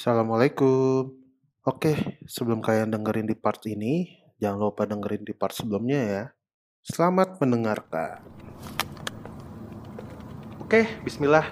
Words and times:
Assalamualaikum. 0.00 1.12
Oke, 1.60 1.92
sebelum 2.24 2.64
kalian 2.64 2.88
dengerin 2.88 3.28
di 3.28 3.36
part 3.36 3.60
ini, 3.68 4.08
jangan 4.40 4.72
lupa 4.72 4.88
dengerin 4.88 5.28
di 5.28 5.36
part 5.36 5.52
sebelumnya 5.52 6.00
ya. 6.00 6.24
Selamat 6.80 7.36
mendengarkan. 7.36 8.24
Oke, 10.56 10.88
bismillah. 11.04 11.44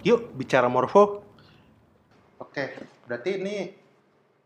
Yuk 0.00 0.32
bicara 0.32 0.72
morfo. 0.72 1.20
Oke, 2.40 2.72
berarti 3.04 3.36
ini 3.36 3.68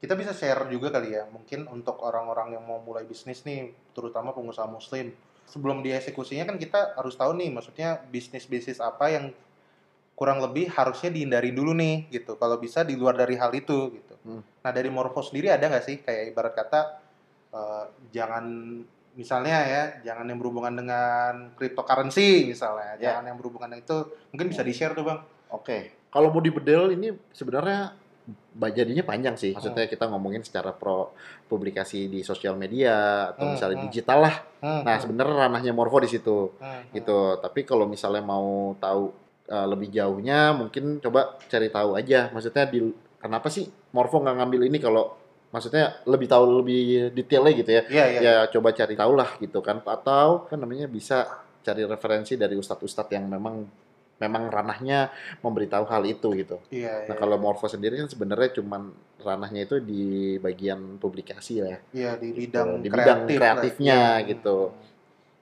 kita 0.02 0.18
bisa 0.18 0.34
share 0.34 0.66
juga 0.66 0.91
kali 0.91 1.14
ya. 1.14 1.23
Mungkin 1.30 1.70
untuk 1.70 2.02
orang-orang 2.02 2.59
yang 2.59 2.66
mau 2.66 2.82
mulai 2.82 3.07
bisnis 3.07 3.46
nih, 3.46 3.70
terutama 3.95 4.34
pengusaha 4.34 4.66
muslim. 4.66 5.14
Sebelum 5.46 5.79
dieksekusinya 5.86 6.50
kan 6.50 6.59
kita 6.59 6.98
harus 6.98 7.14
tahu 7.14 7.39
nih, 7.39 7.54
maksudnya 7.54 8.02
bisnis-bisnis 8.02 8.82
apa 8.82 9.14
yang 9.14 9.30
kurang 10.23 10.39
lebih 10.39 10.70
harusnya 10.70 11.11
dihindari 11.11 11.50
dulu 11.50 11.75
nih 11.75 12.07
gitu. 12.14 12.38
Kalau 12.38 12.62
bisa 12.62 12.86
di 12.86 12.95
luar 12.95 13.18
dari 13.18 13.34
hal 13.34 13.50
itu 13.50 13.91
gitu. 13.91 14.14
Hmm. 14.23 14.38
Nah 14.62 14.70
dari 14.70 14.87
Morpho 14.87 15.19
sendiri 15.19 15.51
ada 15.51 15.66
nggak 15.66 15.83
sih 15.83 15.98
kayak 15.98 16.30
ibarat 16.30 16.55
kata 16.55 16.80
eh, 17.51 17.84
jangan 18.15 18.45
misalnya 19.19 19.59
ya 19.66 19.82
jangan 20.06 20.30
yang 20.30 20.38
berhubungan 20.38 20.79
dengan 20.79 21.51
cryptocurrency 21.59 22.46
misalnya, 22.46 22.95
Ya. 22.96 23.19
jangan 23.19 23.34
yang 23.34 23.37
berhubungan 23.37 23.74
dengan 23.74 23.82
itu 23.82 23.98
mungkin 24.30 24.46
bisa 24.46 24.62
di 24.62 24.70
share 24.70 24.95
tuh 24.95 25.02
bang. 25.02 25.19
Oke, 25.51 26.06
kalau 26.09 26.30
mau 26.30 26.38
dibedel 26.38 26.95
ini 26.95 27.10
sebenarnya 27.34 27.98
jadinya 28.73 29.02
panjang 29.02 29.34
sih. 29.34 29.52
Maksudnya 29.52 29.84
Hmm. 29.84 29.93
kita 29.93 30.04
ngomongin 30.07 30.46
secara 30.46 30.70
pro 30.70 31.10
publikasi 31.51 32.09
di 32.09 32.24
sosial 32.24 32.54
media 32.57 33.29
atau 33.34 33.51
Hmm, 33.51 33.54
misalnya 33.59 33.79
hmm. 33.82 33.87
digital 33.91 34.18
lah. 34.24 34.37
Nah, 34.62 34.96
sebenarnya 34.96 35.34
ranahnya 35.45 35.73
Morfo 35.74 35.98
di 36.01 36.09
situ 36.09 36.54
gitu. 36.95 37.18
Tapi 37.37 37.60
kalau 37.66 37.84
misalnya 37.84 38.23
mau 38.24 38.73
tahu 38.79 39.12
uh, 39.48 39.66
lebih 39.66 39.88
jauhnya, 39.88 40.52
mungkin 40.52 40.98
coba 40.98 41.38
cari 41.48 41.69
tahu 41.69 41.96
aja. 41.96 42.30
Maksudnya 42.30 42.69
di 42.69 42.78
kenapa 43.19 43.48
sih 43.48 43.66
Morfo 43.91 44.18
nggak 44.18 44.37
ngambil 44.38 44.60
ini 44.68 44.78
kalau 44.78 45.15
maksudnya 45.51 46.01
lebih 46.06 46.27
tahu 46.28 46.65
lebih 46.65 47.12
detailnya 47.12 47.52
gitu 47.57 47.70
ya. 47.70 47.82
Iya 47.88 48.04
iya. 48.09 48.20
Ya 48.20 48.35
coba 48.48 48.73
cari 48.73 48.95
tahu 48.95 49.13
lah 49.16 49.30
gitu 49.38 49.59
kan. 49.60 49.82
Atau 49.85 50.46
kan 50.46 50.59
namanya 50.59 50.87
bisa 50.87 51.26
cari 51.63 51.87
referensi 51.87 52.35
dari 52.35 52.59
ustadz-ustadz 52.59 53.13
yang 53.15 53.30
memang 53.30 53.63
memang 54.18 54.54
ranahnya 54.54 55.10
memberitahu 55.43 55.82
hal 55.90 56.07
itu 56.07 56.30
gitu. 56.38 56.63
Iya, 56.70 57.10
Nah 57.10 57.15
iya. 57.15 57.18
kalau 57.18 57.43
Morpho 57.43 57.66
sendiri 57.66 57.98
kan 57.98 58.07
sebenarnya 58.07 58.54
cuman 58.54 58.95
ranahnya 59.18 59.66
itu 59.66 59.82
di 59.82 60.02
bagian 60.38 60.98
publikasi 61.02 61.59
lah 61.59 61.70
ya. 61.74 61.79
Iya 61.90 62.10
di 62.23 62.26
Gitu, 62.30 62.38
bidang 62.46 62.68
di 62.79 62.87
bidang 62.87 63.02
kreatif 63.26 63.35
lah. 63.35 63.38
kreatifnya 63.43 63.98
Iya. 64.22 64.26
gitu. 64.31 64.56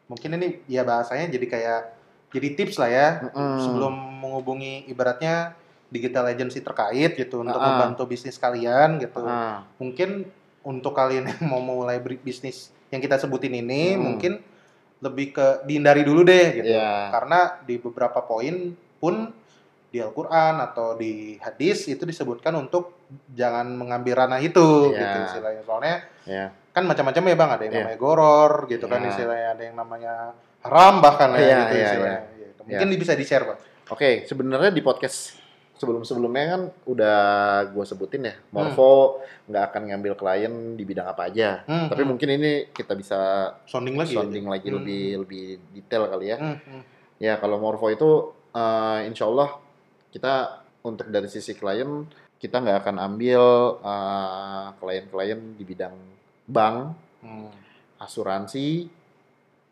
Mungkin 0.08 0.30
ini 0.40 0.48
ya 0.66 0.82
bahasanya 0.82 1.28
jadi 1.28 1.46
kayak 1.46 1.80
jadi 2.30 2.48
tips 2.54 2.76
lah 2.76 2.88
ya 2.88 3.08
Mm-mm. 3.26 3.58
sebelum 3.60 3.94
menghubungi 4.20 4.86
ibaratnya 4.86 5.54
digital 5.86 6.26
agency 6.26 6.62
terkait 6.62 7.14
gitu 7.14 7.42
untuk 7.42 7.54
Ah, 7.54 7.62
ah. 7.62 7.68
membantu 7.74 8.06
bisnis 8.06 8.38
kalian 8.38 8.98
gitu. 8.98 9.22
Ah, 9.22 9.66
Mungkin 9.76 10.22
untuk 10.62 10.94
kalian 10.94 11.26
yang 11.26 11.40
mau 11.50 11.58
mulai 11.58 11.98
bisnis 11.98 12.70
yang 12.88 12.98
kita 12.98 13.18
sebutin 13.18 13.50
ini 13.52 13.94
Hmm. 13.94 14.02
mungkin 14.04 14.32
lebih 15.00 15.32
ke 15.32 15.46
dihindari 15.64 16.04
dulu 16.04 16.22
deh 16.22 16.60
gitu. 16.60 16.70
Iya. 16.70 17.10
Karena 17.10 17.58
di 17.60 17.74
beberapa 17.76 18.20
poin 18.20 18.70
pun 18.96 19.32
di 19.90 19.98
Al-Qur'an 19.98 20.62
atau 20.62 20.94
di 20.94 21.34
hadis 21.40 21.88
itu 21.88 22.06
disebutkan 22.06 22.54
untuk 22.54 22.94
jangan 23.34 23.66
mengambil 23.66 24.22
ranah 24.22 24.38
itu 24.38 24.94
Iya. 24.94 25.00
gitu 25.00 25.18
istilahnya. 25.26 25.62
Soalnya 25.66 25.96
ya. 26.22 26.46
kan 26.70 26.86
macam-macam 26.86 27.22
ya 27.24 27.34
bang 27.34 27.50
ada 27.50 27.62
yang 27.66 27.72
Iya. 27.72 27.82
namanya 27.82 27.98
goror 27.98 28.52
gitu 28.70 28.86
kan 28.86 29.02
Iya. 29.02 29.10
istilahnya 29.10 29.48
ada 29.58 29.62
yang 29.64 29.74
namanya 29.74 30.14
haram 30.62 31.00
bahkan 31.00 31.32
ya 31.32 31.40
Iya, 31.40 31.58
gitu 31.60 31.74
istilahnya 31.78 32.20
Gitu. 32.36 32.60
mungkin 32.66 32.88
bisa 32.96 33.12
di 33.14 33.24
share 33.24 33.44
bang 33.44 33.60
Oke, 33.90 34.22
sebenarnya 34.22 34.70
di 34.70 34.80
podcast 34.80 35.34
sebelum-sebelumnya 35.74 36.44
kan 36.46 36.62
udah 36.86 37.18
gua 37.74 37.82
sebutin 37.82 38.22
ya, 38.22 38.38
Morpho 38.52 39.18
nggak 39.50 39.64
akan 39.66 39.82
ngambil 39.90 40.14
klien 40.14 40.54
di 40.78 40.84
bidang 40.86 41.10
apa 41.10 41.26
aja. 41.26 41.66
Hmm, 41.66 41.90
Tapi 41.90 42.04
hmm. 42.04 42.10
mungkin 42.14 42.28
ini 42.30 42.52
kita 42.70 42.94
bisa 42.94 43.18
sounding 43.66 43.98
lagi 43.98 44.14
ya? 44.14 44.22
sounding 44.22 44.46
lagi 44.46 44.70
Hmm. 44.70 44.76
lebih 44.78 45.02
lebih 45.24 45.44
detail 45.74 46.06
kali 46.06 46.26
ya. 46.30 46.36
Hmm, 46.38 46.56
hmm. 46.62 46.82
Ya 47.18 47.34
kalau 47.34 47.58
Morpho 47.58 47.90
itu 47.90 48.10
eh, 48.54 49.10
insya 49.10 49.26
Allah 49.26 49.58
kita 50.14 50.34
untuk 50.86 51.10
dari 51.10 51.26
sisi 51.26 51.56
klien 51.56 52.06
kita 52.38 52.62
nggak 52.62 52.86
akan 52.86 52.96
ambil 53.00 53.42
eh, 53.82 54.66
klien-klien 54.78 55.58
di 55.58 55.64
bidang 55.66 55.96
bank, 56.46 56.94
Hmm. 57.26 57.50
asuransi, 57.98 58.86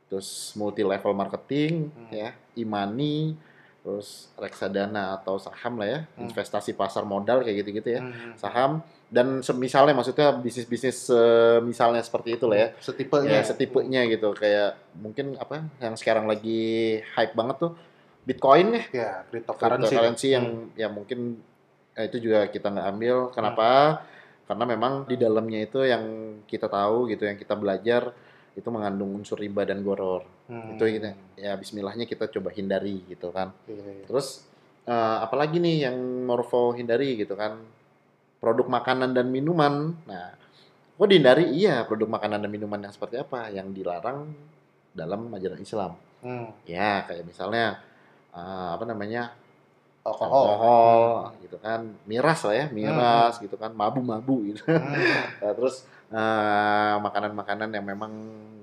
terus 0.08 0.56
multi 0.56 0.80
level 0.82 1.12
marketing, 1.12 1.92
Hmm. 1.92 2.10
ya, 2.10 2.30
e-money, 2.56 3.36
terus 3.84 4.32
reksadana 4.36 5.16
atau 5.16 5.36
saham 5.36 5.76
lah 5.76 5.88
ya, 5.88 6.00
Hmm. 6.16 6.28
investasi 6.28 6.72
pasar 6.72 7.04
modal 7.04 7.44
kayak 7.44 7.64
gitu-gitu 7.64 7.88
ya, 7.96 8.00
Hmm. 8.00 8.32
saham. 8.34 8.72
Dan 9.08 9.40
semisalnya 9.40 9.96
maksudnya 9.96 10.36
bisnis-bisnis 10.36 11.08
misalnya 11.64 12.04
seperti 12.04 12.36
itu 12.36 12.44
lah 12.44 12.58
ya. 12.60 12.68
Setipenya. 12.76 13.28
Ya 13.30 13.40
setipenya 13.40 14.00
gitu. 14.04 14.36
Kayak 14.36 14.76
mungkin 14.92 15.32
apa 15.40 15.64
yang 15.80 15.96
sekarang 15.96 16.28
lagi 16.28 17.00
hype 17.16 17.32
banget 17.32 17.56
tuh 17.56 17.72
Bitcoin 18.28 18.76
ya. 18.76 18.84
Ya 18.92 19.10
cryptocurrency. 19.32 19.88
Cryptocurrency 19.88 20.28
yang 20.36 20.44
Hmm. 20.44 20.76
ya 20.76 20.92
mungkin 20.92 21.40
eh, 21.96 22.04
itu 22.06 22.20
juga 22.20 22.52
kita 22.52 22.68
nggak 22.68 22.88
ambil. 22.92 23.16
Kenapa? 23.32 24.04
Karena 24.44 24.64
memang 24.68 25.08
di 25.08 25.16
dalamnya 25.16 25.60
itu 25.64 25.80
yang 25.88 26.04
kita 26.44 26.68
tahu 26.68 27.08
gitu 27.08 27.24
yang 27.24 27.40
kita 27.40 27.56
belajar 27.56 28.12
itu 28.58 28.68
mengandung 28.74 29.14
unsur 29.14 29.38
riba 29.38 29.62
dan 29.62 29.86
goror. 29.86 30.26
Hmm. 30.50 30.74
itu 30.74 30.98
kita 30.98 31.14
ya 31.38 31.54
Bismillahnya 31.54 32.08
kita 32.08 32.26
coba 32.26 32.50
hindari 32.50 33.04
gitu 33.06 33.30
kan. 33.30 33.54
Iya, 33.70 33.84
iya. 33.84 34.04
terus 34.08 34.48
eh, 34.88 35.18
apalagi 35.22 35.62
nih 35.62 35.86
yang 35.86 35.96
Morfo 36.26 36.74
hindari 36.74 37.14
gitu 37.14 37.38
kan? 37.38 37.62
Produk 38.42 38.66
makanan 38.66 39.14
dan 39.14 39.30
minuman. 39.30 39.94
Nah 40.08 40.34
kok 40.98 41.06
dihindari? 41.06 41.54
Iya 41.54 41.86
produk 41.86 42.10
makanan 42.10 42.42
dan 42.42 42.50
minuman 42.50 42.80
yang 42.82 42.92
seperti 42.92 43.22
apa? 43.22 43.46
Yang 43.54 43.78
dilarang 43.78 44.34
dalam 44.92 45.30
ajaran 45.30 45.62
Islam. 45.62 45.94
Hmm. 46.18 46.50
ya 46.66 47.06
kayak 47.06 47.22
misalnya 47.30 47.78
eh, 48.34 48.70
apa 48.74 48.82
namanya? 48.82 49.30
Alkohol. 50.08 50.44
Alkohol 50.48 51.02
gitu 51.44 51.56
kan. 51.60 51.80
Miras 52.08 52.40
lah 52.48 52.54
ya 52.56 52.66
miras 52.72 53.36
gitu 53.38 53.54
kan. 53.60 53.70
Mabu-mabu 53.76 54.48
gitu. 54.48 54.64
Hmm. 54.66 54.96
Nah, 55.44 55.52
terus 55.54 55.84
eh, 56.08 56.94
makanan-makanan 56.98 57.68
yang 57.76 57.84
memang 57.84 58.12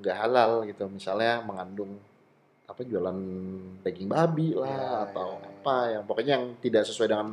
nggak 0.06 0.18
halal 0.20 0.52
gitu 0.64 0.86
misalnya 0.86 1.42
mengandung 1.42 1.98
apa 2.66 2.82
jualan 2.82 3.18
daging 3.82 4.06
babi 4.08 4.54
lah 4.54 4.70
Ya, 4.70 4.90
atau 5.10 5.30
ya, 5.32 5.42
ya. 5.42 5.50
apa 5.56 5.76
yang 5.92 6.04
pokoknya 6.04 6.32
yang 6.34 6.46
tidak 6.60 6.84
sesuai 6.86 7.08
dengan 7.08 7.28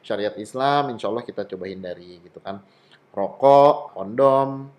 syariat 0.00 0.34
Islam 0.34 0.90
insya 0.90 1.06
Allah 1.06 1.22
kita 1.22 1.42
coba 1.44 1.66
hindari 1.66 2.18
gitu 2.20 2.38
kan 2.38 2.62
rokok 3.10 3.92
kondom 3.92 4.70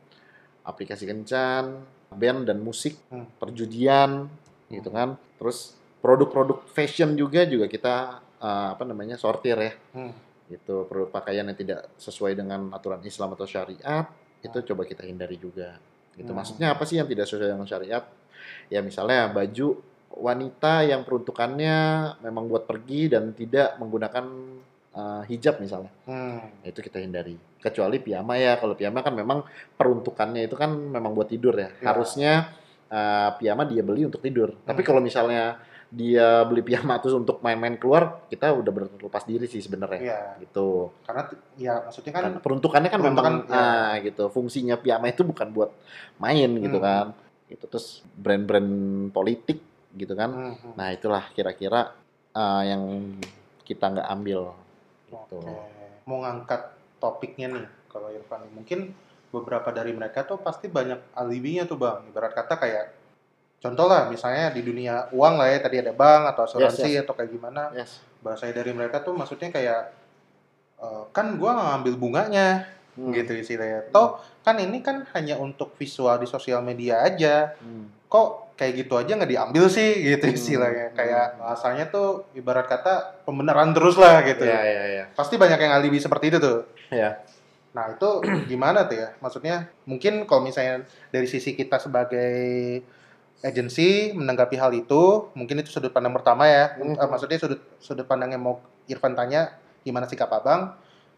aplikasi 0.63 1.03
kencan 1.03 1.83
band 2.09 2.45
dan 2.45 2.59
musik 2.59 2.95
Hmm. 3.07 3.27
perjudian 3.35 4.27
gitu 4.67 4.87
kan 4.87 5.15
terus 5.35 5.73
produk-produk 5.99 6.63
fashion 6.67 7.13
juga 7.13 7.43
juga 7.43 7.65
kita 7.65 7.95
eh, 8.37 8.67
apa 8.71 8.83
namanya 8.83 9.15
sortir 9.15 9.55
ya 9.55 9.73
Hmm. 9.93 10.13
gitu 10.47 10.83
produk 10.83 11.07
pakaian 11.09 11.47
yang 11.47 11.55
tidak 11.55 11.87
sesuai 11.95 12.35
dengan 12.35 12.67
aturan 12.69 12.99
Islam 13.01 13.33
atau 13.33 13.47
syariat 13.47 14.05
itu 14.39 14.57
coba 14.65 14.83
kita 14.83 15.07
hindari 15.07 15.39
juga 15.39 15.79
gitu 16.15 16.29
Hmm. 16.29 16.37
maksudnya 16.37 16.67
apa 16.71 16.83
sih 16.83 16.97
yang 16.97 17.05
tidak 17.05 17.25
sesuai 17.25 17.51
dengan 17.51 17.65
syariat 17.65 18.03
ya 18.67 18.79
misalnya 18.79 19.29
baju 19.29 19.81
wanita 20.13 20.85
yang 20.85 21.01
peruntukannya 21.01 21.77
memang 22.21 22.45
buat 22.45 22.63
pergi 22.63 23.09
dan 23.09 23.33
tidak 23.33 23.75
menggunakan 23.77 24.25
uh, 24.93 25.23
hijab 25.25 25.57
misalnya 25.57 25.89
Hmm. 26.05 26.41
Itu 26.61 26.79
kita 26.79 27.01
hindari 27.01 27.33
kecuali 27.57 27.97
piyama 27.97 28.35
ya 28.35 28.55
kalau 28.55 28.75
piyama 28.75 28.99
kan 28.99 29.11
memang 29.11 29.41
peruntukannya 29.73 30.43
itu 30.43 30.53
kan 30.53 30.69
memang 30.69 31.15
buat 31.15 31.27
tidur 31.27 31.55
ya, 31.55 31.71
Ya. 31.73 31.89
harusnya 31.89 32.31
uh, 32.87 33.33
piyama 33.33 33.65
dia 33.65 33.81
beli 33.81 34.05
untuk 34.05 34.21
tidur 34.21 34.53
tapi 34.61 34.83
Hmm. 34.83 34.87
kalau 34.93 35.01
misalnya 35.01 35.57
dia 35.93 36.41
beli 36.43 36.65
piyama 36.65 36.97
terus 36.97 37.13
untuk 37.13 37.37
main-main 37.45 37.77
keluar 37.77 38.25
kita 38.25 38.49
udah 38.49 38.71
berlepas 38.73 39.23
diri 39.23 39.45
sih 39.45 39.61
sebenarnya 39.61 40.01
Iya. 40.01 40.19
gitu 40.41 40.89
karena 41.05 41.21
ya 41.53 41.73
maksudnya 41.85 42.11
kan 42.11 42.23
kan 42.23 42.33
peruntukannya 42.41 42.89
kan 42.89 42.99
peruntukan, 42.99 43.33
memang 43.45 43.53
ya. 43.53 43.61
ah 43.61 43.93
gitu 44.01 44.23
fungsinya 44.27 44.75
piyama 44.75 45.05
itu 45.07 45.21
bukan 45.21 45.53
buat 45.53 45.69
main 46.17 46.49
gitu 46.57 46.81
Hmm. 46.81 46.85
kan 46.85 47.05
gitu 47.45 47.69
terus 47.69 48.01
brand-brand 48.17 48.69
politik 49.09 49.61
gitu 49.93 50.13
kan 50.13 50.33
Hmm, 50.33 50.53
hmm. 50.57 50.73
nah 50.73 50.89
itulah 50.89 51.29
kira-kira 51.31 51.93
ah, 52.33 52.65
yang 52.65 53.13
kita 53.61 53.93
nggak 53.93 54.09
ambil 54.09 54.57
gitu 55.07 55.37
Oke. 55.37 55.53
Mau 56.03 56.19
ngangkat 56.19 56.61
topiknya 56.97 57.47
nih, 57.47 57.63
kalau 57.87 58.09
Irfan 58.09 58.43
mungkin 58.51 58.91
beberapa 59.29 59.71
dari 59.71 59.93
mereka 59.93 60.25
tuh 60.25 60.35
pasti 60.35 60.67
banyak 60.67 61.15
alibinya 61.15 61.63
tuh 61.63 61.79
bang. 61.79 62.03
Ibarat 62.09 62.33
kata 62.33 62.59
kayak 62.59 62.85
contoh 63.63 63.87
lah, 63.87 64.05
misalnya 64.05 64.51
di 64.51 64.59
dunia 64.59 65.07
uang 65.09 65.39
lah 65.39 65.47
ya, 65.47 65.63
tadi 65.63 65.79
ada 65.79 65.95
bank 65.95 66.35
atau 66.35 66.43
asuransi 66.43 66.89
Yes, 66.91 67.01
atau 67.01 67.15
kayak 67.15 67.31
gimana. 67.31 67.71
yes 67.71 68.03
Bahasa 68.19 68.51
dari 68.51 68.69
mereka 68.69 68.99
tuh 68.99 69.15
maksudnya 69.15 69.47
kayak 69.49 69.95
eh, 70.77 71.03
kan 71.09 71.39
gua 71.39 71.55
nggak 71.55 71.67
ngambil 71.71 71.93
bunganya 71.95 72.47
Hmm. 72.93 73.09
gitu 73.09 73.33
istilahnya. 73.33 73.89
Toh 73.89 74.21
kan 74.43 74.53
ini 74.55 74.77
kan 74.79 75.01
hanya 75.13 75.33
untuk 75.35 75.73
visual 75.73 76.13
di 76.15 76.29
sosial 76.29 76.61
media 76.61 77.01
aja. 77.01 77.57
Hmm. 77.57 77.89
Kok 78.05 78.53
kayak 78.53 78.85
gitu 78.85 78.93
aja 78.95 79.17
nggak 79.17 79.31
diambil 79.31 79.65
sih 79.65 79.97
gitu 80.05 80.21
Hmm. 80.23 80.37
istilahnya 80.37 80.87
kayak 80.93 81.41
bahasanya 81.41 81.89
tuh 81.89 82.29
ibarat 82.31 82.69
kata 82.69 83.25
pembenaran 83.25 83.73
terus 83.73 83.97
lah 83.97 84.21
gitu 84.21 84.45
Iya, 84.45 84.61
iya, 84.61 84.83
iya. 84.85 85.03
pasti 85.09 85.41
banyak 85.41 85.57
yang 85.57 85.73
alibi 85.73 85.97
seperti 85.97 86.29
itu 86.29 86.37
tuh 86.37 86.69
Iya. 86.93 87.17
nah 87.73 87.89
itu 87.89 88.21
gimana 88.45 88.85
tuh 88.85 89.01
ya 89.01 89.09
maksudnya 89.17 89.55
mungkin 89.83 90.29
kalau 90.29 90.45
misalnya 90.45 90.85
dari 91.09 91.25
sisi 91.25 91.57
kita 91.57 91.81
sebagai 91.81 92.85
agensi 93.43 94.15
menanggapi 94.15 94.55
hal 94.55 94.71
itu 94.71 95.29
mungkin 95.35 95.59
itu 95.59 95.69
sudut 95.69 95.91
pandang 95.91 96.15
pertama 96.15 96.47
ya. 96.47 96.79
Eh, 96.79 97.07
maksudnya 97.11 97.37
sudut 97.37 97.59
sudut 97.77 98.07
pandang 98.07 98.31
yang 98.31 98.41
mau 98.41 98.63
Irfan 98.87 99.13
tanya 99.13 99.59
gimana 99.83 100.07
sikap 100.07 100.31
abang 100.31 100.71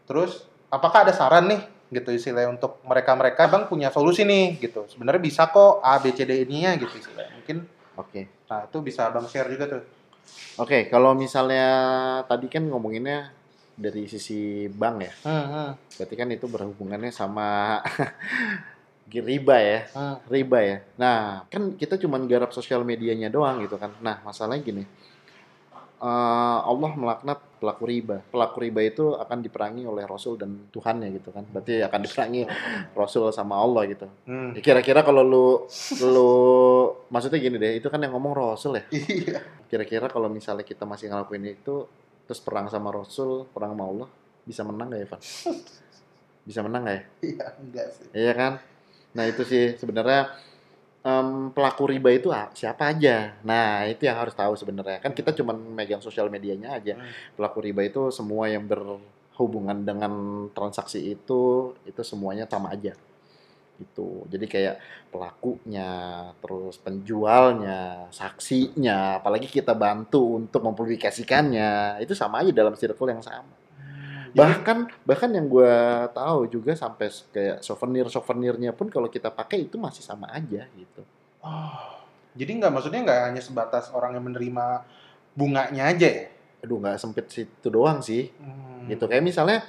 terus 0.06 0.46
apakah 0.70 1.06
ada 1.06 1.14
saran 1.14 1.46
nih 1.46 1.62
gitu 1.94 2.10
istilahnya 2.10 2.50
untuk 2.50 2.82
mereka-mereka 2.82 3.46
bang 3.46 3.70
punya 3.70 3.94
solusi 3.94 4.26
nih 4.26 4.58
gitu 4.58 4.90
sebenarnya 4.90 5.22
bisa 5.22 5.46
kok 5.46 5.78
A 5.82 6.02
B 6.02 6.10
C 6.10 6.26
D 6.26 6.42
ini 6.42 6.66
ya 6.66 6.74
gitu 6.74 6.98
istilahnya 6.98 7.30
mungkin 7.38 7.62
Oke. 7.94 8.26
nah 8.50 8.66
itu 8.66 8.78
bisa 8.82 9.06
abang 9.06 9.30
share 9.30 9.46
juga 9.46 9.70
tuh 9.70 9.82
Oke, 10.58 10.90
kalau 10.90 11.14
misalnya 11.14 11.68
tadi 12.26 12.50
kan 12.50 12.66
ngomonginnya 12.66 13.30
dari 13.76 14.08
sisi 14.08 14.66
bank 14.66 14.96
ya. 15.04 15.12
hmm, 15.28 15.44
hmm, 15.52 15.70
Berarti 16.00 16.14
kan 16.16 16.28
itu 16.32 16.46
berhubungannya 16.48 17.12
sama 17.14 17.78
riba 19.10 19.56
ya. 19.58 19.80
hmm. 19.94 20.16
riba 20.26 20.58
ya. 20.60 20.76
Nah, 20.98 21.46
kan 21.46 21.74
kita 21.78 21.96
cuma 22.00 22.18
garap 22.26 22.50
sosial 22.50 22.82
medianya 22.82 23.30
doang 23.30 23.62
gitu 23.62 23.78
kan. 23.78 23.94
Nah, 24.02 24.18
masalahnya 24.26 24.62
gini. 24.62 24.84
Eh, 25.96 26.58
Allah 26.60 26.92
melaknat 26.92 27.40
pelaku 27.56 27.88
riba. 27.88 28.20
Pelaku 28.28 28.56
riba 28.68 28.80
itu 28.84 29.16
akan 29.16 29.40
diperangi 29.40 29.88
oleh 29.88 30.04
Rasul 30.04 30.36
dan 30.36 30.68
Tuhannya 30.68 31.08
gitu 31.16 31.32
kan. 31.32 31.40
Berarti 31.48 31.80
akan 31.80 32.00
diperangi 32.04 32.42
Rasul 32.92 33.32
sama 33.32 33.56
Allah 33.56 33.88
gitu. 33.88 34.04
Hmm. 34.28 34.52
Ya, 34.52 34.60
Kira-kira 34.60 35.00
kalau 35.00 35.24
lu 35.24 35.46
lu 36.04 36.30
maksudnya 37.08 37.40
gini 37.40 37.56
deh, 37.56 37.80
itu 37.80 37.88
kan 37.88 37.96
yang 38.04 38.12
ngomong 38.12 38.36
Rasul 38.36 38.76
ya. 38.76 38.84
iya 38.92 39.40
Kira-kira 39.72 40.12
kalau 40.12 40.28
misalnya 40.28 40.68
kita 40.68 40.84
masih 40.84 41.08
ngelakuin 41.08 41.48
itu 41.48 41.88
terus 42.28 42.42
perang 42.44 42.68
sama 42.68 42.92
Rasul, 42.92 43.48
perang 43.54 43.72
sama 43.72 43.84
Allah, 43.88 44.08
bisa 44.44 44.66
menang 44.66 44.90
gak 44.92 45.00
ya, 45.00 45.06
Van? 45.14 45.22
Bisa 46.46 46.60
menang 46.62 46.82
gak 46.86 46.94
ya? 46.94 47.02
iya 47.26 47.46
enggak 47.58 47.86
sih 47.90 48.06
Iya 48.14 48.32
kan? 48.38 48.52
Nah 49.16 49.24
itu 49.24 49.42
sih 49.48 49.74
sebenarnya 49.80 50.28
em, 51.00 51.48
pelaku 51.56 51.88
riba 51.88 52.12
itu 52.12 52.28
siapa 52.52 52.92
aja. 52.92 53.32
Nah 53.40 53.88
itu 53.88 54.04
yang 54.04 54.20
harus 54.20 54.36
tahu 54.36 54.52
sebenarnya. 54.54 55.00
Kan 55.00 55.16
kita 55.16 55.32
cuma 55.32 55.56
megang 55.56 56.04
sosial 56.04 56.28
medianya 56.28 56.76
aja. 56.76 57.00
Hmm. 57.00 57.08
Pelaku 57.32 57.64
riba 57.64 57.80
itu 57.88 58.12
semua 58.12 58.52
yang 58.52 58.68
berhubungan 58.68 59.80
dengan 59.80 60.12
transaksi 60.52 61.16
itu 61.16 61.72
itu 61.88 62.00
semuanya 62.04 62.44
sama 62.44 62.76
aja. 62.76 62.92
Gitu. 63.76 64.24
Jadi 64.32 64.48
kayak 64.48 64.76
pelakunya, 65.12 65.92
terus 66.40 66.80
penjualnya, 66.80 68.08
saksinya, 68.08 69.20
apalagi 69.20 69.52
kita 69.52 69.76
bantu 69.76 70.40
untuk 70.40 70.64
mempublikasikannya, 70.64 72.00
itu 72.00 72.16
sama 72.16 72.40
aja 72.40 72.56
dalam 72.56 72.72
circle 72.72 73.12
yang 73.12 73.20
sama 73.20 73.65
bahkan 74.36 74.78
bahkan 75.02 75.30
yang 75.30 75.46
gue 75.46 75.74
tahu 76.10 76.40
juga 76.46 76.72
sampai 76.72 77.08
kayak 77.26 77.56
souvenir 77.60 78.04
souvenirnya 78.06 78.70
pun 78.70 78.86
kalau 78.86 79.08
kita 79.08 79.28
pakai 79.28 79.64
itu 79.64 79.76
masih 79.76 80.00
sama 80.00 80.28
aja 80.28 80.68
gitu 80.70 81.02
Oh, 81.40 82.02
jadi 82.32 82.52
nggak 82.54 82.70
maksudnya 82.70 83.00
nggak 83.00 83.20
hanya 83.24 83.40
sebatas 83.40 83.88
orang 83.88 84.12
yang 84.12 84.24
menerima 84.24 84.82
bunganya 85.32 85.88
aja 85.88 86.04
ya? 86.06 86.26
aduh 86.58 86.76
nggak 86.76 86.96
sempit 86.96 87.26
situ 87.26 87.66
doang 87.66 88.00
sih 88.00 88.28
Hmm. 88.36 88.88
gitu 88.88 89.04
kayak 89.04 89.22
misalnya 89.22 89.62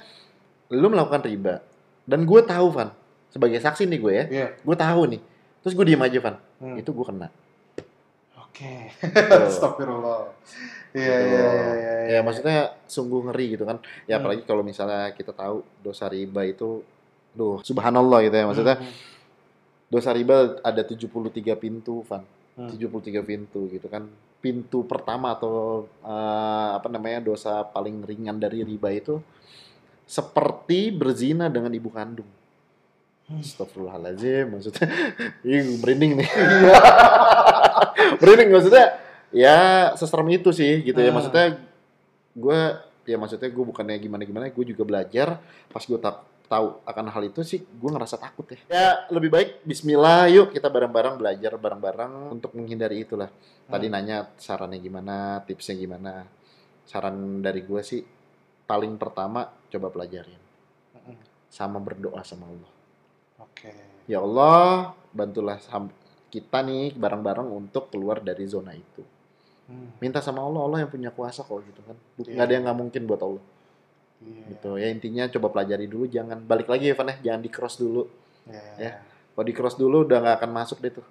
lu 0.68 0.86
melakukan 0.86 1.22
riba 1.22 1.62
dan 2.02 2.22
gue 2.22 2.40
tahu 2.42 2.66
Van 2.70 2.90
sebagai 3.28 3.56
saksi 3.56 3.84
nih 3.84 3.98
gue 3.98 4.12
ya 4.12 4.24
Iya. 4.26 4.46
gue 4.58 4.76
tahu 4.76 5.00
nih 5.08 5.20
terus 5.58 5.72
gue 5.72 5.84
diem 5.84 6.00
aja 6.00 6.18
Van 6.18 6.36
Hmm. 6.58 6.74
itu 6.74 6.90
gue 6.90 7.04
kena 7.04 7.28
Oke. 8.58 8.74
Gitu. 8.90 9.34
Astagfirullah. 9.54 10.34
Iya 10.90 11.14
Gitu. 11.14 11.30
iya 11.30 11.46
iya 11.54 11.74
iya. 11.78 11.94
ya 12.08 12.20
maksudnya 12.26 12.74
sungguh 12.90 13.30
ngeri 13.30 13.54
gitu 13.54 13.68
kan 13.68 13.78
ya 14.08 14.18
Hmm. 14.18 14.24
apalagi 14.24 14.42
kalau 14.42 14.64
misalnya 14.66 15.12
kita 15.14 15.30
tahu 15.30 15.62
dosa 15.78 16.08
riba 16.08 16.42
itu 16.42 16.80
duh 17.36 17.60
subhanallah 17.62 18.24
gitu 18.24 18.34
ya 18.34 18.48
maksudnya 18.48 18.76
Hmm, 18.80 18.88
dosa 19.92 20.10
riba 20.10 20.58
ada 20.64 20.82
73 20.82 21.54
pintu 21.60 22.02
Van 22.08 22.24
hmm. 22.56 22.72
73 22.74 23.20
pintu 23.22 23.68
gitu 23.70 23.86
kan. 23.86 24.08
Pintu 24.38 24.82
pertama 24.88 25.36
atau 25.36 25.86
eh, 26.02 26.70
apa 26.74 26.88
namanya 26.88 27.20
dosa 27.22 27.62
paling 27.62 28.02
ringan 28.02 28.40
dari 28.40 28.64
riba 28.64 28.88
itu 28.90 29.20
seperti 30.08 30.88
berzina 30.90 31.52
dengan 31.52 31.70
ibu 31.70 31.92
kandung. 31.92 32.26
Hmm. 33.28 33.44
Astagfirullahaladzim 33.44 34.48
maksudnya. 34.48 34.88
Ih, 35.44 35.76
merinding 35.78 36.16
nih. 36.16 36.28
merinding 38.20 38.50
maksudnya 38.50 38.86
ya 39.28 39.58
seserem 39.94 40.28
itu 40.32 40.50
sih 40.50 40.80
gitu 40.82 40.98
ya 40.98 41.10
Hmm. 41.12 41.16
maksudnya 41.20 41.46
gue 42.32 42.60
ya 43.04 43.16
maksudnya 43.16 43.48
gue 43.48 43.64
bukannya 43.64 43.96
gimana 43.98 44.22
gimana 44.24 44.48
gue 44.48 44.64
juga 44.66 44.82
belajar 44.84 45.28
pas 45.68 45.82
gue 45.82 45.98
tak 45.98 46.16
tahu 46.48 46.80
akan 46.80 47.06
hal 47.12 47.22
itu 47.28 47.44
sih 47.44 47.60
gue 47.60 47.90
ngerasa 47.92 48.16
takut 48.16 48.48
ya 48.48 48.58
ya 48.68 48.88
lebih 49.12 49.28
baik 49.28 49.48
Bismillah 49.64 50.32
yuk 50.32 50.48
kita 50.48 50.72
bareng-bareng 50.72 51.20
belajar 51.20 51.52
bareng-bareng 51.56 52.32
untuk 52.32 52.56
menghindari 52.56 53.04
itulah 53.04 53.28
tadi 53.68 53.86
Hmm. 53.88 53.94
nanya 53.94 54.16
sarannya 54.36 54.80
gimana 54.80 55.44
tipsnya 55.44 55.76
gimana 55.76 56.24
saran 56.88 57.44
dari 57.44 57.60
gue 57.60 57.80
sih 57.84 58.00
paling 58.64 58.96
pertama 58.96 59.44
coba 59.68 59.92
pelajarin 59.92 60.40
Hmm. 61.04 61.16
sama 61.52 61.76
berdoa 61.76 62.24
sama 62.24 62.48
Allah 62.48 62.70
Oke. 63.38 63.70
ya 64.06 64.18
Allah 64.18 64.92
bantulah 65.14 65.56
kita 66.28 66.58
nih 66.60 66.92
bareng-bareng 66.92 67.48
untuk 67.48 67.88
keluar 67.88 68.20
dari 68.20 68.44
zona 68.44 68.74
itu 68.74 69.02
Hmm. 69.68 69.92
minta 70.00 70.24
sama 70.24 70.40
Allah 70.40 70.64
Allah 70.64 70.78
yang 70.80 70.88
punya 70.88 71.12
kuasa 71.12 71.44
kok 71.44 71.60
gitu 71.60 71.84
kan 71.84 71.92
nggak 72.16 72.32
Iya. 72.32 72.40
ada 72.40 72.52
yang 72.56 72.64
nggak 72.64 72.78
mungkin 72.80 73.02
buat 73.04 73.20
Allah 73.20 73.44
Iya. 74.24 74.44
gitu 74.56 74.70
ya 74.80 74.88
intinya 74.88 75.28
coba 75.28 75.52
pelajari 75.52 75.84
dulu 75.84 76.08
jangan 76.08 76.40
balik 76.40 76.72
lagi 76.72 76.88
Evan 76.88 77.12
ya 77.12 77.16
jangan 77.20 77.40
di 77.44 77.50
cross 77.52 77.76
dulu 77.76 78.08
Iya. 78.48 78.64
Ya. 78.80 78.92
kalau 79.36 79.44
di 79.44 79.52
cross 79.52 79.76
dulu 79.76 80.08
udah 80.08 80.24
nggak 80.24 80.36
akan 80.40 80.50
masuk 80.56 80.80
deh 80.80 80.88
tuh 80.88 81.04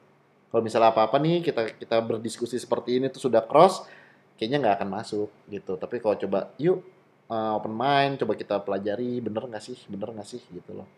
kalau 0.49 0.65
misalnya 0.65 0.89
apa-apa 0.89 1.21
nih 1.21 1.45
kita 1.45 1.69
kita 1.77 2.01
berdiskusi 2.01 2.57
seperti 2.57 2.97
ini 2.97 3.13
tuh 3.13 3.29
sudah 3.29 3.45
cross 3.45 3.85
kayaknya 4.41 4.57
nggak 4.57 4.75
akan 4.81 4.89
masuk 4.89 5.29
gitu 5.53 5.77
tapi 5.77 6.01
kalau 6.01 6.17
coba 6.17 6.49
yuk 6.57 6.81
uh, 7.29 7.61
open 7.61 7.77
mind 7.77 8.17
coba 8.17 8.33
kita 8.33 8.57
pelajari 8.57 9.21
bener 9.21 9.53
nggak 9.53 9.61
sih 9.61 9.77
bener 9.85 10.17
nggak 10.17 10.25
sih 10.25 10.41
gitu 10.49 10.81
loh 10.81 10.89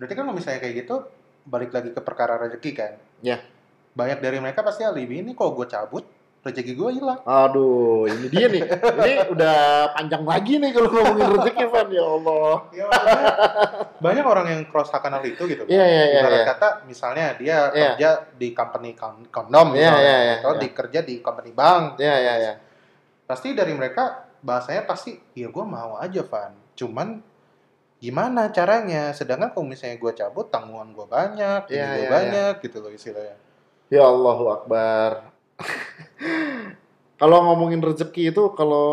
Berarti 0.00 0.14
kan 0.14 0.24
kalau 0.24 0.32
misalnya 0.32 0.58
kayak 0.58 0.74
gitu 0.78 0.94
balik 1.42 1.70
lagi 1.70 1.92
ke 1.92 2.00
perkara 2.00 2.40
rezeki 2.40 2.70
kan? 2.72 2.92
Ya. 3.20 3.44
Banyak 3.92 4.18
dari 4.18 4.40
mereka 4.40 4.62
pasti 4.62 4.80
alibi 4.80 5.20
ini 5.20 5.36
kalau 5.36 5.52
gue 5.52 5.66
cabut 5.66 6.08
rezeki 6.40 6.72
gue 6.72 6.90
hilang. 6.96 7.20
aduh 7.20 8.08
ini 8.08 8.32
dia 8.32 8.48
nih 8.48 8.64
ini 8.64 9.12
udah 9.36 9.56
panjang 9.92 10.24
lagi 10.24 10.56
nih 10.56 10.72
kalau 10.72 10.88
ngomongin 10.88 11.36
rezeki 11.36 11.64
Van 11.68 11.88
ya 11.92 12.00
Allah 12.00 12.54
Ya, 12.72 12.86
banyak 14.00 14.24
orang 14.24 14.46
yang 14.48 14.60
cross 14.64 14.88
akan 14.88 15.20
hal 15.20 15.24
itu 15.26 15.42
gitu. 15.44 15.68
Iya, 15.68 15.84
iya, 15.84 16.04
iya, 16.08 16.20
Ibarat 16.24 16.40
iya. 16.40 16.46
kata 16.48 16.68
misalnya 16.88 17.24
dia 17.36 17.56
Iya. 17.68 17.92
kerja 17.92 18.10
di 18.32 18.48
company 18.56 18.96
kon- 18.96 19.28
kondom 19.28 19.76
Iya, 19.76 19.92
misalnya, 19.92 20.00
iya, 20.00 20.16
iya, 20.16 20.34
atau 20.40 20.52
iya. 20.56 20.60
di 20.60 20.68
kerja 20.72 21.00
di 21.04 21.14
company 21.20 21.50
bank. 21.52 22.00
ya 22.00 22.16
ya 22.16 22.34
ya 22.40 22.52
Pasti 23.28 23.52
dari 23.52 23.76
mereka 23.76 24.02
bahasanya 24.40 24.88
pasti, 24.88 25.20
ya 25.36 25.46
gue 25.46 25.64
mau 25.68 26.00
aja 26.00 26.24
Van. 26.24 26.56
Cuman 26.72 27.20
gimana 28.00 28.48
caranya? 28.50 29.12
Sedangkan 29.12 29.52
kalau 29.52 29.68
misalnya 29.68 30.00
gue 30.00 30.12
cabut, 30.16 30.48
tanggungan 30.48 30.90
gue 30.96 31.06
banyak, 31.06 31.68
Iya, 31.68 31.88
gue 31.94 32.02
iya, 32.02 32.08
banyak 32.08 32.54
gitu 32.64 32.80
loh 32.80 32.90
istilahnya. 32.90 33.36
Ya 33.92 34.08
Allahu 34.08 34.44
Akbar. 34.48 35.30
kalau 37.20 37.36
ngomongin 37.52 37.84
rezeki 37.84 38.32
itu 38.32 38.42
kalau 38.56 38.88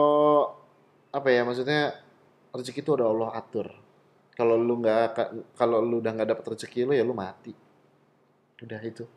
apa 1.15 1.31
ya 1.31 1.47
maksudnya 1.47 1.95
rezeki 2.51 2.83
itu 2.83 2.91
udah 2.99 3.07
Allah 3.07 3.29
atur. 3.39 3.67
Kalau 4.35 4.59
lu 4.59 4.83
nggak 4.83 5.17
kalau 5.55 5.81
lu 5.81 6.03
udah 6.03 6.11
nggak 6.13 6.29
dapat 6.35 6.45
rezeki 6.53 6.85
lu 6.85 6.93
ya 6.93 7.07
lu 7.07 7.15
mati. 7.15 7.55
Udah 8.61 8.81
itu. 8.83 9.07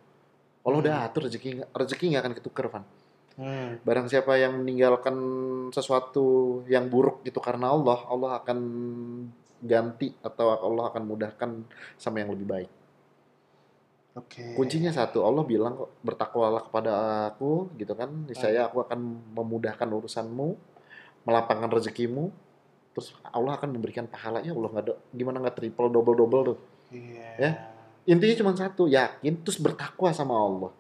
Allah 0.63 0.79
udah 0.79 0.95
atur 1.03 1.27
rezeki 1.27 1.67
rezeki 1.75 2.05
nggak 2.15 2.23
akan 2.23 2.35
ketukar 2.39 2.67
Van. 2.71 2.85
Hmm. 3.41 3.81
Barang 3.81 4.05
siapa 4.05 4.37
yang 4.37 4.61
meninggalkan 4.61 5.17
sesuatu 5.73 6.61
yang 6.69 6.93
buruk 6.93 7.25
itu 7.25 7.41
karena 7.41 7.73
Allah, 7.73 8.05
Allah 8.05 8.37
akan 8.37 8.59
ganti 9.61 10.13
atau 10.25 10.57
Allah 10.57 10.89
akan 10.91 11.03
mudahkan 11.05 11.51
sama 12.01 12.25
yang 12.25 12.33
lebih 12.33 12.49
baik. 12.49 12.71
Oke. 14.19 14.59
Kuncinya 14.59 14.91
satu, 14.91 15.23
Allah 15.23 15.47
bilang 15.47 15.79
kok 15.79 15.91
bertakwalah 16.03 16.67
kepada 16.67 16.93
aku 17.31 17.71
gitu 17.79 17.95
kan. 17.95 18.11
Niscaya 18.27 18.67
aku 18.67 18.83
akan 18.83 18.99
memudahkan 19.39 19.87
urusanmu, 19.87 20.49
melapangkan 21.25 21.71
rezekimu. 21.71 22.35
Terus 22.91 23.15
Allah 23.31 23.55
akan 23.55 23.71
memberikan 23.71 24.11
pahala 24.11 24.43
ya 24.43 24.51
Allah 24.51 24.67
nggak 24.67 25.15
gimana 25.15 25.39
nggak 25.39 25.57
triple 25.63 25.89
double 25.95 26.17
double 26.19 26.43
tuh. 26.43 26.59
Iya. 26.91 27.29
Ya. 27.39 27.51
Intinya 28.11 28.37
cuma 28.43 28.53
satu, 28.59 28.91
yakin 28.91 29.47
terus 29.47 29.63
bertakwa 29.63 30.11
sama 30.11 30.35
Allah. 30.35 30.73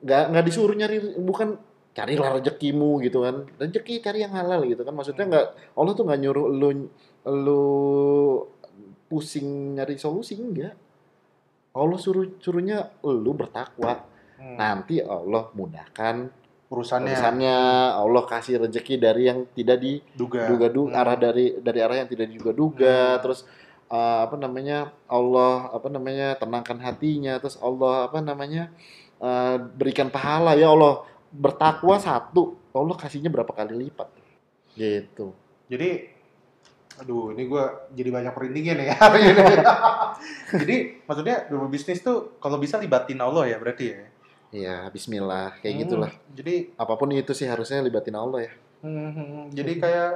Nggak 0.00 0.24
nggak 0.32 0.44
disuruh 0.48 0.72
nyari 0.72 1.20
bukan 1.20 1.60
carilah 1.92 2.40
rezekimu 2.40 3.04
gitu 3.04 3.28
kan. 3.28 3.44
Rezeki 3.60 4.00
cari 4.00 4.24
yang 4.24 4.32
halal 4.32 4.64
gitu 4.64 4.80
kan. 4.88 4.96
Maksudnya 4.96 5.24
nggak 5.28 5.46
Allah 5.76 5.92
tuh 5.92 6.04
nggak 6.08 6.20
nyuruh 6.24 6.46
lu 6.48 6.88
lu 7.28 8.46
pusing 9.10 9.76
nyari 9.76 9.98
solusi 10.00 10.38
enggak. 10.38 10.74
Allah 11.74 11.98
suruh 11.98 12.26
suruhnya 12.38 12.90
lu 13.04 13.32
bertakwa. 13.34 14.06
Hmm. 14.40 14.56
Nanti 14.56 15.02
Allah 15.04 15.52
mudahkan 15.52 16.30
urusannya 16.70 17.12
urusannya. 17.12 17.58
Allah 17.98 18.22
kasih 18.24 18.62
rezeki 18.62 18.94
dari 18.96 19.26
yang 19.28 19.44
tidak 19.52 19.82
duga. 20.14 20.46
diduga-duga, 20.46 20.94
Hmm. 20.94 21.00
arah 21.02 21.16
dari 21.18 21.58
dari 21.60 21.78
arah 21.82 21.96
yang 22.00 22.08
tidak 22.08 22.26
diduga-duga. 22.30 23.18
Hmm. 23.18 23.20
Terus 23.26 23.40
eh, 23.90 24.18
apa 24.24 24.36
namanya? 24.38 24.94
Allah 25.10 25.68
apa 25.74 25.88
namanya? 25.90 26.38
tenangkan 26.38 26.78
hatinya. 26.80 27.36
Terus 27.42 27.58
Allah 27.60 28.08
apa 28.08 28.18
namanya? 28.22 28.70
eh, 29.20 29.56
berikan 29.76 30.08
pahala 30.08 30.56
ya 30.56 30.72
Allah. 30.72 31.04
Bertakwa 31.30 31.94
satu, 32.00 32.58
Allah 32.74 32.96
kasihnya 32.98 33.30
berapa 33.30 33.54
kali 33.54 33.86
lipat. 33.86 34.10
Gitu. 34.74 35.30
Jadi, 35.70 36.10
aduh, 37.00 37.32
ini 37.32 37.48
gue 37.48 37.64
jadi 37.90 38.10
banyak 38.12 38.32
perindingan 38.32 38.76
ya 38.78 38.94
hari 39.02 39.20
ini. 39.26 39.44
jadi, 40.52 40.76
maksudnya 41.02 41.36
berbisnis 41.48 42.00
tuh 42.00 42.36
kalau 42.36 42.56
bisa 42.56 42.76
libatin 42.76 43.18
Allah 43.18 43.48
ya 43.48 43.56
berarti 43.56 43.84
ya. 43.88 44.00
Ya, 44.50 44.76
bismillah, 44.86 45.56
kayak 45.58 45.72
Hmm, 45.72 45.82
gitulah. 45.86 46.12
Jadi, 46.30 46.74
Apa 46.74 46.94
pun 46.94 47.08
itu 47.10 47.30
sih 47.30 47.46
harusnya 47.46 47.80
libatin 47.80 48.14
Allah 48.14 48.46
ya. 48.46 48.52
hmm, 48.80 49.52
jadi 49.52 49.72
kayak, 49.76 50.10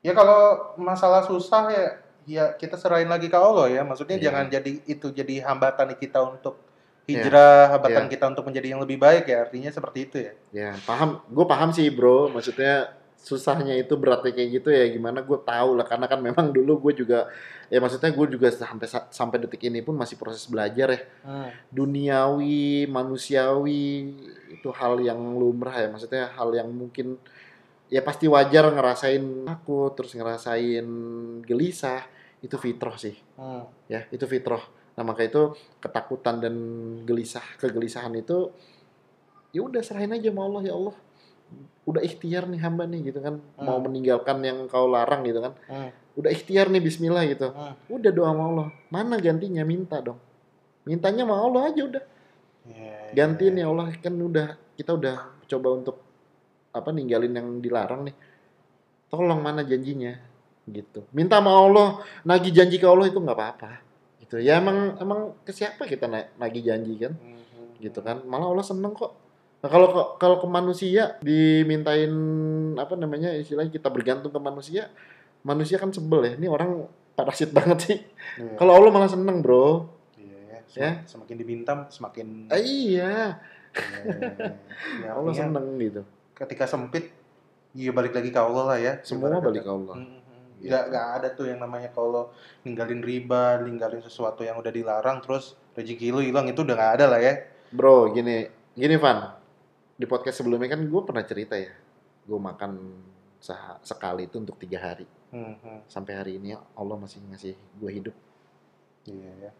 ya 0.00 0.12
kalau 0.12 0.40
masalah 0.76 1.24
susah 1.24 1.64
ya, 1.68 1.86
ya 2.24 2.44
kita 2.54 2.76
serahin 2.76 3.08
lagi 3.08 3.26
ke 3.26 3.34
Allah 3.34 3.66
ya. 3.66 3.82
Maksudnya 3.82 4.16
Iya. 4.16 4.24
jangan 4.30 4.44
jadi 4.48 4.72
itu 4.86 5.06
jadi 5.10 5.34
hambatan 5.42 5.96
kita 5.96 6.22
untuk 6.22 6.56
hijrah, 7.04 7.74
hambatan 7.74 8.06
Iya. 8.06 8.12
kita 8.14 8.24
untuk 8.30 8.44
menjadi 8.46 8.66
yang 8.70 8.80
lebih 8.80 8.96
baik 8.96 9.26
ya. 9.26 9.42
Artinya 9.42 9.74
seperti 9.74 9.98
itu 10.06 10.16
ya. 10.20 10.32
Ya, 10.54 10.70
paham. 10.86 11.18
Gue 11.26 11.44
paham 11.44 11.74
sih, 11.74 11.90
bro. 11.90 12.30
Maksudnya 12.30 12.94
susahnya 13.20 13.76
itu 13.76 13.92
beratnya 14.00 14.32
kayak 14.32 14.50
gitu 14.60 14.68
ya. 14.72 14.88
Gimana 14.88 15.20
gue 15.20 15.38
tahu 15.44 15.76
lah. 15.76 15.86
Karena 15.86 16.08
kan 16.08 16.18
memang 16.24 16.50
dulu 16.50 16.88
gue 16.88 17.04
juga, 17.04 17.28
ya 17.68 17.78
maksudnya 17.78 18.10
gue 18.10 18.26
juga 18.32 18.48
sampai 18.48 18.88
sampai 18.88 19.36
detik 19.44 19.68
ini 19.68 19.84
pun 19.84 19.94
masih 19.94 20.16
proses 20.16 20.48
belajar 20.48 20.88
ya. 20.90 21.00
Hmm. 21.22 21.50
Duniawi, 21.68 22.88
manusiawi 22.88 24.16
itu 24.56 24.68
hal 24.72 24.98
yang 25.04 25.20
lumrah 25.36 25.76
ya. 25.76 25.88
Maksudnya 25.92 26.32
hal 26.32 26.50
yang 26.56 26.72
mungkin 26.72 27.20
ya 27.92 28.00
pasti 28.00 28.26
wajar 28.26 28.72
ngerasain 28.72 29.44
takut, 29.44 29.92
terus 29.92 30.16
ngerasain 30.16 30.86
gelisah. 31.44 32.02
Itu 32.40 32.56
fitrah 32.56 32.96
sih. 32.96 33.14
Hmm. 33.36 33.68
Ya, 33.86 34.08
itu 34.08 34.24
fitrah. 34.24 34.64
Nah, 34.96 35.04
maka 35.06 35.24
itu 35.24 35.56
ketakutan 35.80 36.40
dan 36.44 36.54
gelisah, 37.08 37.44
kegelisahan 37.56 38.12
itu 38.16 38.52
ya 39.50 39.66
udah 39.66 39.82
serahin 39.82 40.12
aja 40.12 40.28
sama 40.28 40.44
Allah 40.44 40.62
ya 40.66 40.74
Allah. 40.76 40.96
Udah 41.84 42.00
ikhtiar 42.00 42.46
nih 42.46 42.60
hamba 42.60 42.84
nih 42.84 43.10
gitu 43.10 43.18
kan. 43.18 43.40
Mau 43.56 43.78
Hmm. 43.78 43.84
meninggalkan 43.88 44.38
yang 44.40 44.68
kau 44.68 44.86
larang 44.86 45.24
gitu 45.24 45.40
kan. 45.40 45.52
Hmm. 45.66 45.90
Udah 46.14 46.30
ikhtiar 46.30 46.68
nih 46.68 46.78
bismillah 46.78 47.24
gitu. 47.26 47.50
Hmm. 47.50 47.74
Udah 47.88 48.10
doa 48.10 48.30
sama 48.30 48.42
Allah. 48.46 48.68
Mana 48.88 49.16
gantinya 49.18 49.62
minta 49.62 49.98
dong. 49.98 50.18
Mintanya 50.84 51.24
sama 51.24 51.36
Allah 51.36 51.62
aja 51.68 51.82
udah. 51.82 52.04
Ya, 52.70 52.96
Gantiin 53.16 53.56
ya 53.56 53.66
Allah 53.66 53.90
kan 53.96 54.14
udah 54.14 54.46
kita 54.76 54.94
udah 54.94 55.16
coba 55.44 55.68
untuk 55.74 55.96
apa 56.70 56.88
ninggalin 56.90 57.32
yang 57.32 57.48
dilarang 57.58 58.06
nih. 58.06 58.14
Tolong 59.10 59.42
mana 59.42 59.66
janjinya 59.66 60.14
gitu. 60.64 61.02
Minta 61.10 61.42
sama 61.42 61.50
Allah, 61.50 61.98
nagih 62.22 62.54
janji 62.54 62.78
ke 62.78 62.86
Allah 62.86 63.10
itu 63.10 63.18
nggak 63.18 63.34
apa-apa. 63.34 63.70
Gitu. 64.22 64.38
Ya 64.38 64.62
emang 64.62 64.94
emang 64.96 65.34
ke 65.42 65.50
siapa 65.50 65.82
kita 65.82 66.06
na- 66.06 66.30
nagih 66.38 66.62
janji 66.62 66.94
kan? 66.96 67.18
Hmm. 67.18 67.74
Gitu 67.82 67.98
kan. 67.98 68.22
Malah 68.22 68.54
Allah 68.54 68.62
seneng 68.62 68.94
kok. 68.94 69.10
Nah, 69.60 69.68
kalau 69.68 69.86
ke, 69.88 70.02
kalau 70.16 70.36
ke 70.40 70.48
manusia 70.48 71.20
dimintain 71.20 72.08
apa 72.76 72.96
namanya 72.96 73.28
istilahnya 73.32 73.68
kita 73.68 73.92
bergantung 73.92 74.32
ke 74.32 74.40
manusia, 74.40 74.88
manusia 75.42 75.76
kan 75.76 75.92
sebel 75.92 76.24
ya. 76.24 76.32
Ini 76.40 76.48
orang 76.48 76.88
parasit 77.12 77.52
banget 77.56 77.78
sih. 77.82 77.98
Iya. 78.40 78.56
Kalau 78.56 78.72
Allah 78.72 78.88
malah 78.88 79.10
seneng, 79.10 79.44
Bro. 79.44 79.84
Iya 80.16 80.38
ya. 80.40 80.58
Ya. 80.72 80.90
Sem- 81.04 81.20
Semakin 81.20 81.36
diminta, 81.36 81.72
semakin 81.88 82.48
Eh, 82.48 82.62
iya, 82.64 83.36
ya, 85.04 85.10
Allah 85.16 85.32
seneng 85.32 85.76
gitu. 85.76 86.02
ketika 86.32 86.64
sempit, 86.64 87.12
ya 87.70 87.92
balik 87.92 88.16
lagi 88.16 88.32
ke 88.32 88.40
Allah 88.40 88.64
lah 88.64 88.78
ya. 88.80 88.92
Semua 89.04 89.28
Ibarat 89.28 89.44
balik 89.44 89.62
ke 89.62 89.70
Allah. 89.70 89.96
Hmm, 90.00 90.08
hmm. 90.08 90.48
Gitu. 90.56 90.68
Nggak, 90.72 90.84
nggak 90.88 91.06
ada 91.20 91.28
tuh 91.36 91.46
yang 91.46 91.60
namanya 91.60 91.92
kalau 91.92 92.32
ninggalin 92.64 93.04
riba, 93.04 93.60
ninggalin 93.60 94.00
sesuatu 94.00 94.40
yang 94.40 94.56
udah 94.56 94.72
dilarang, 94.72 95.20
terus 95.20 95.52
rezeki 95.76 96.06
lu 96.10 96.24
hilang 96.24 96.48
itu 96.48 96.64
udah 96.64 96.72
nggak 96.72 96.92
ada 96.96 97.04
lah 97.12 97.20
ya. 97.20 97.44
Bro, 97.70 98.16
gini, 98.16 98.48
gini 98.72 98.96
Van. 98.96 99.36
Di 100.00 100.08
podcast 100.08 100.40
sebelumnya 100.40 100.72
kan 100.72 100.80
gue 100.80 101.02
pernah 101.04 101.20
cerita 101.28 101.60
ya. 101.60 101.76
Gue 102.24 102.40
makan 102.40 102.72
sekali 103.84 104.24
itu 104.24 104.40
untuk 104.40 104.56
tiga 104.56 104.80
hari. 104.80 105.04
Hmm, 105.28 105.60
hmm. 105.60 105.84
Sampai 105.92 106.16
hari 106.16 106.40
ini 106.40 106.56
Allah 106.56 106.96
masih 106.96 107.20
ngasih 107.28 107.52
gue 107.52 107.90
hidup. 107.92 108.16
Iya 109.04 109.30
ya. 109.44 109.52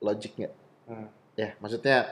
Logik 0.00 0.40
nggak? 0.40 0.54
Hmm. 0.88 1.08
Ya, 1.36 1.52
maksudnya 1.60 2.08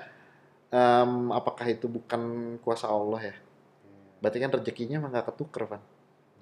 em, 0.68 1.32
apakah 1.32 1.64
itu 1.64 1.88
bukan 1.88 2.20
kuasa 2.60 2.92
Allah 2.92 3.32
ya? 3.32 3.36
Berarti 4.20 4.38
kan 4.38 4.52
rezekinya 4.52 5.00
emang 5.00 5.16
nggak 5.16 5.32
ketuker, 5.32 5.64
Van. 5.64 5.82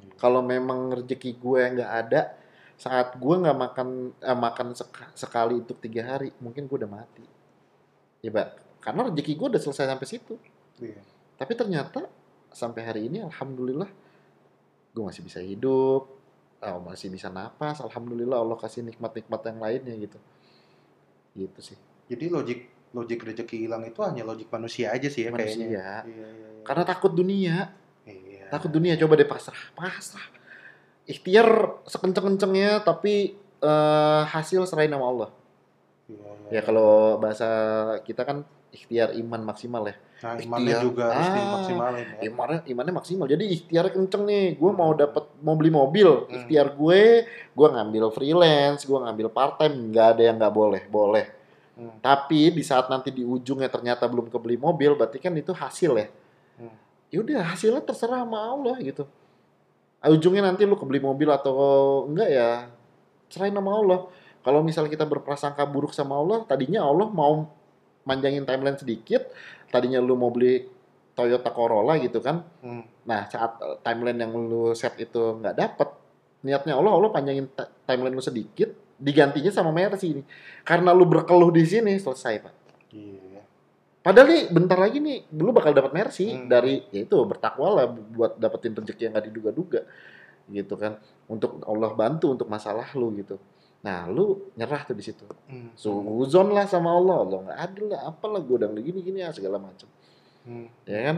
Iya. 0.03 0.13
Kalau 0.19 0.43
memang 0.43 0.99
rezeki 0.99 1.31
gue 1.39 1.63
nggak 1.79 1.91
ada, 1.91 2.35
saat 2.75 3.15
gue 3.15 3.35
nggak 3.39 3.55
makan 3.55 3.89
eh, 4.19 4.39
makan 4.39 4.67
sek- 4.75 5.15
sekali 5.15 5.63
untuk 5.63 5.79
tiga 5.79 6.03
hari, 6.11 6.35
mungkin 6.43 6.67
gue 6.67 6.77
udah 6.83 6.91
mati. 6.91 7.23
Ya, 8.19 8.35
Pak. 8.35 8.83
Karena 8.83 9.07
rezeki 9.11 9.33
gue 9.39 9.49
udah 9.55 9.63
selesai 9.63 9.87
sampai 9.95 10.09
situ. 10.11 10.35
Iya. 10.81 11.03
Tapi 11.35 11.53
ternyata 11.55 12.07
sampai 12.51 12.83
hari 12.83 13.07
ini 13.11 13.19
alhamdulillah 13.21 13.91
gue 14.95 15.03
masih 15.03 15.27
bisa 15.27 15.43
hidup, 15.43 16.07
oh, 16.63 16.81
masih 16.87 17.11
bisa 17.11 17.27
napas, 17.27 17.83
alhamdulillah 17.83 18.39
Allah 18.39 18.55
kasih 18.55 18.87
nikmat-nikmat 18.87 19.41
yang 19.43 19.59
lainnya 19.59 19.95
gitu. 19.99 20.19
Gitu 21.35 21.61
sih. 21.61 21.79
Jadi 22.07 22.31
logik 22.31 22.61
logik 22.95 23.27
rezeki 23.27 23.67
hilang 23.67 23.83
itu 23.83 23.99
hanya 24.07 24.23
logik 24.23 24.47
manusia 24.55 24.95
aja 24.95 25.11
sih 25.11 25.27
ya 25.27 25.35
Manusia. 25.35 25.51
kayaknya. 25.67 25.67
Iya, 25.75 25.91
iya, 26.07 26.27
iya. 26.31 26.49
Karena 26.63 26.83
takut 26.87 27.11
dunia, 27.11 27.75
Iya. 28.07 28.47
takut 28.55 28.71
dunia 28.71 28.95
coba 28.95 29.19
deh 29.19 29.27
pasrah, 29.27 29.59
pasrah. 29.75 30.23
Ikhtiar 31.05 31.83
sekenceng-kencengnya 31.85 32.87
tapi 32.87 33.35
eh, 33.65 34.23
hasil 34.31 34.63
serahin 34.71 34.95
sama 34.95 35.07
Allah. 35.11 35.31
Iya, 36.07 36.21
iya, 36.23 36.49
Ya 36.49 36.53
iya. 36.55 36.63
kalau 36.63 37.19
bahasa 37.19 37.49
kita 38.07 38.23
kan 38.23 38.47
ikhtiar 38.75 39.15
iman 39.15 39.41
maksimal 39.45 39.87
ya. 39.87 39.95
Nah, 40.21 40.35
imannya 40.37 40.67
ikhtiar. 40.69 40.83
juga 40.83 41.05
harus 41.09 41.27
Ah, 41.27 41.37
dimaksimalin 41.37 42.05
ya. 42.05 42.19
imannya 42.27 42.59
imannya 42.67 42.95
maksimal 42.95 43.27
jadi 43.27 43.45
ikhtiar 43.47 43.85
kenceng 43.89 44.25
nih 44.25 44.45
gue 44.55 44.71
mau 44.71 44.91
dapat 44.93 45.25
mau 45.39 45.55
beli 45.55 45.71
mobil 45.71 46.09
Hmm. 46.25 46.35
ikhtiar 46.35 46.73
gue 46.73 47.03
gue 47.29 47.69
ngambil 47.71 48.05
freelance 48.11 48.83
gue 48.83 48.97
ngambil 48.97 49.27
part 49.29 49.57
time 49.57 49.89
nggak 49.89 50.07
ada 50.13 50.23
yang 50.25 50.37
nggak 50.37 50.51
boleh 50.53 50.83
boleh 50.87 51.25
Hmm. 51.75 51.91
tapi 51.99 52.51
di 52.51 52.63
saat 52.63 52.87
nanti 52.87 53.11
di 53.11 53.21
ujungnya 53.21 53.67
ternyata 53.67 54.07
belum 54.07 54.27
kebeli 54.29 54.55
mobil 54.57 54.95
berarti 54.95 55.19
kan 55.19 55.35
itu 55.35 55.51
hasil 55.51 55.93
ya 55.95 56.07
Hmm. 56.57 56.75
ya 57.09 57.19
udah 57.21 57.41
hasilnya 57.47 57.83
terserah 57.83 58.21
sama 58.21 58.39
Allah 58.41 58.77
gitu 58.81 59.05
Ah, 59.99 60.09
ujungnya 60.09 60.43
nanti 60.43 60.63
lu 60.63 60.75
kebeli 60.75 61.01
mobil 61.01 61.27
atau 61.27 61.57
enggak 62.05 62.29
ya 62.29 62.49
serahin 63.27 63.53
sama 63.53 63.73
Allah 63.73 63.99
kalau 64.41 64.61
misalnya 64.61 64.89
kita 64.89 65.03
berprasangka 65.03 65.65
buruk 65.65 65.91
sama 65.91 66.15
Allah 66.15 66.45
tadinya 66.45 66.81
Allah 66.81 67.09
mau 67.09 67.49
manjangin 68.05 68.45
timeline 68.45 68.77
sedikit 68.77 69.29
tadinya 69.69 69.99
lu 69.99 70.15
mau 70.15 70.31
beli 70.31 70.65
Toyota 71.15 71.51
Corolla 71.51 71.95
gitu 71.99 72.19
kan 72.19 72.43
Hmm. 72.61 72.85
Nah, 73.05 73.29
saat 73.29 73.61
eh, 73.61 73.77
timeline 73.85 74.17
yang 74.17 74.33
lu 74.33 74.73
set 74.73 74.97
itu 74.97 75.37
nggak 75.37 75.57
dapet, 75.61 75.89
niatnya 76.41 76.73
Allah, 76.73 76.97
Allah 76.97 77.13
panjangin 77.13 77.45
ti- 77.53 77.73
timeline 77.85 78.17
lu 78.17 78.25
sedikit, 78.25 78.73
digantinya 78.97 79.53
sama 79.53 79.77
Mercy 79.77 80.17
ini. 80.17 80.23
Karena 80.65 80.97
lu 80.97 81.05
berkeluh 81.05 81.53
di 81.53 81.69
sini, 81.69 82.01
selesai, 82.01 82.41
Pak. 82.41 82.55
Iya. 82.97 83.45
Padahal 84.01 84.29
nih, 84.33 84.43
bentar 84.49 84.81
lagi 84.81 85.05
nih, 85.05 85.29
lu 85.37 85.53
bakal 85.53 85.77
dapat 85.77 85.93
Mercy 85.93 86.33
Hmm. 86.33 86.49
dari, 86.49 86.81
ya 86.89 87.05
itu, 87.05 87.17
bertakwa 87.29 87.77
lah 87.77 87.87
buat 87.93 88.41
dapetin 88.41 88.73
rezeki 88.73 89.05
yang 89.05 89.13
nggak 89.13 89.27
diduga-duga. 89.29 89.81
Gitu 90.49 90.75
kan. 90.81 90.97
Untuk 91.29 91.61
Allah 91.69 91.93
bantu 91.93 92.33
untuk 92.33 92.49
masalah 92.49 92.89
lu 92.97 93.13
gitu. 93.21 93.37
Nah, 93.85 94.09
lu 94.09 94.49
nyerah 94.57 94.81
tuh 94.89 94.97
di 94.97 95.05
situ. 95.05 95.29
Hmm. 95.45 95.69
Suzon 95.77 96.57
lah 96.57 96.65
sama 96.65 96.89
Allah. 96.97 97.21
Allah 97.21 97.39
nggak 97.45 97.59
adil 97.61 97.85
lah, 97.93 98.01
apalah, 98.09 98.41
gue 98.41 98.57
udah 98.57 98.69
gini-gini 98.81 99.21
ya, 99.21 99.29
segala 99.29 99.61
macam. 99.61 99.85
Hmm. 100.49 100.73
Ya 100.89 101.13
kan? 101.13 101.17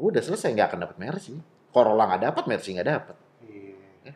Udah 0.00 0.24
selesai, 0.24 0.56
nggak 0.56 0.72
akan 0.72 0.80
dapat 0.88 0.96
Mercy. 0.96 1.36
Corolla 1.76 2.08
nggak 2.08 2.22
dapat, 2.32 2.44
Mercy 2.48 2.72
nggak 2.80 2.88
dapat. 2.88 3.16
Iya. 3.44 4.12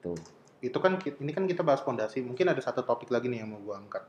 Tuh. 0.00 0.16
Itu 0.64 0.80
kan 0.80 0.96
ki- 0.96 1.20
ini 1.20 1.36
kan 1.36 1.44
kita 1.44 1.60
bahas 1.60 1.84
fondasi. 1.84 2.24
Mungkin 2.24 2.48
ada 2.48 2.60
satu 2.64 2.80
topik 2.80 3.12
lagi 3.12 3.28
nih 3.28 3.44
yang 3.44 3.52
mau 3.52 3.60
gua 3.60 3.76
angkat. 3.80 4.04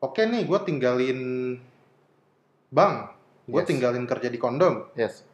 Oke 0.00 0.24
nih, 0.24 0.46
gue 0.46 0.58
tinggalin 0.64 1.20
bang, 2.70 2.94
gue 3.50 3.60
Yes. 3.60 3.68
tinggalin 3.68 4.06
kerja 4.06 4.30
di 4.30 4.38
kondom. 4.38 4.86
Yes. 4.94 5.26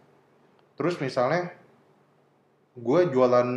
Terus 0.80 0.96
misalnya 0.98 1.52
gue 2.76 3.00
jualan 3.08 3.48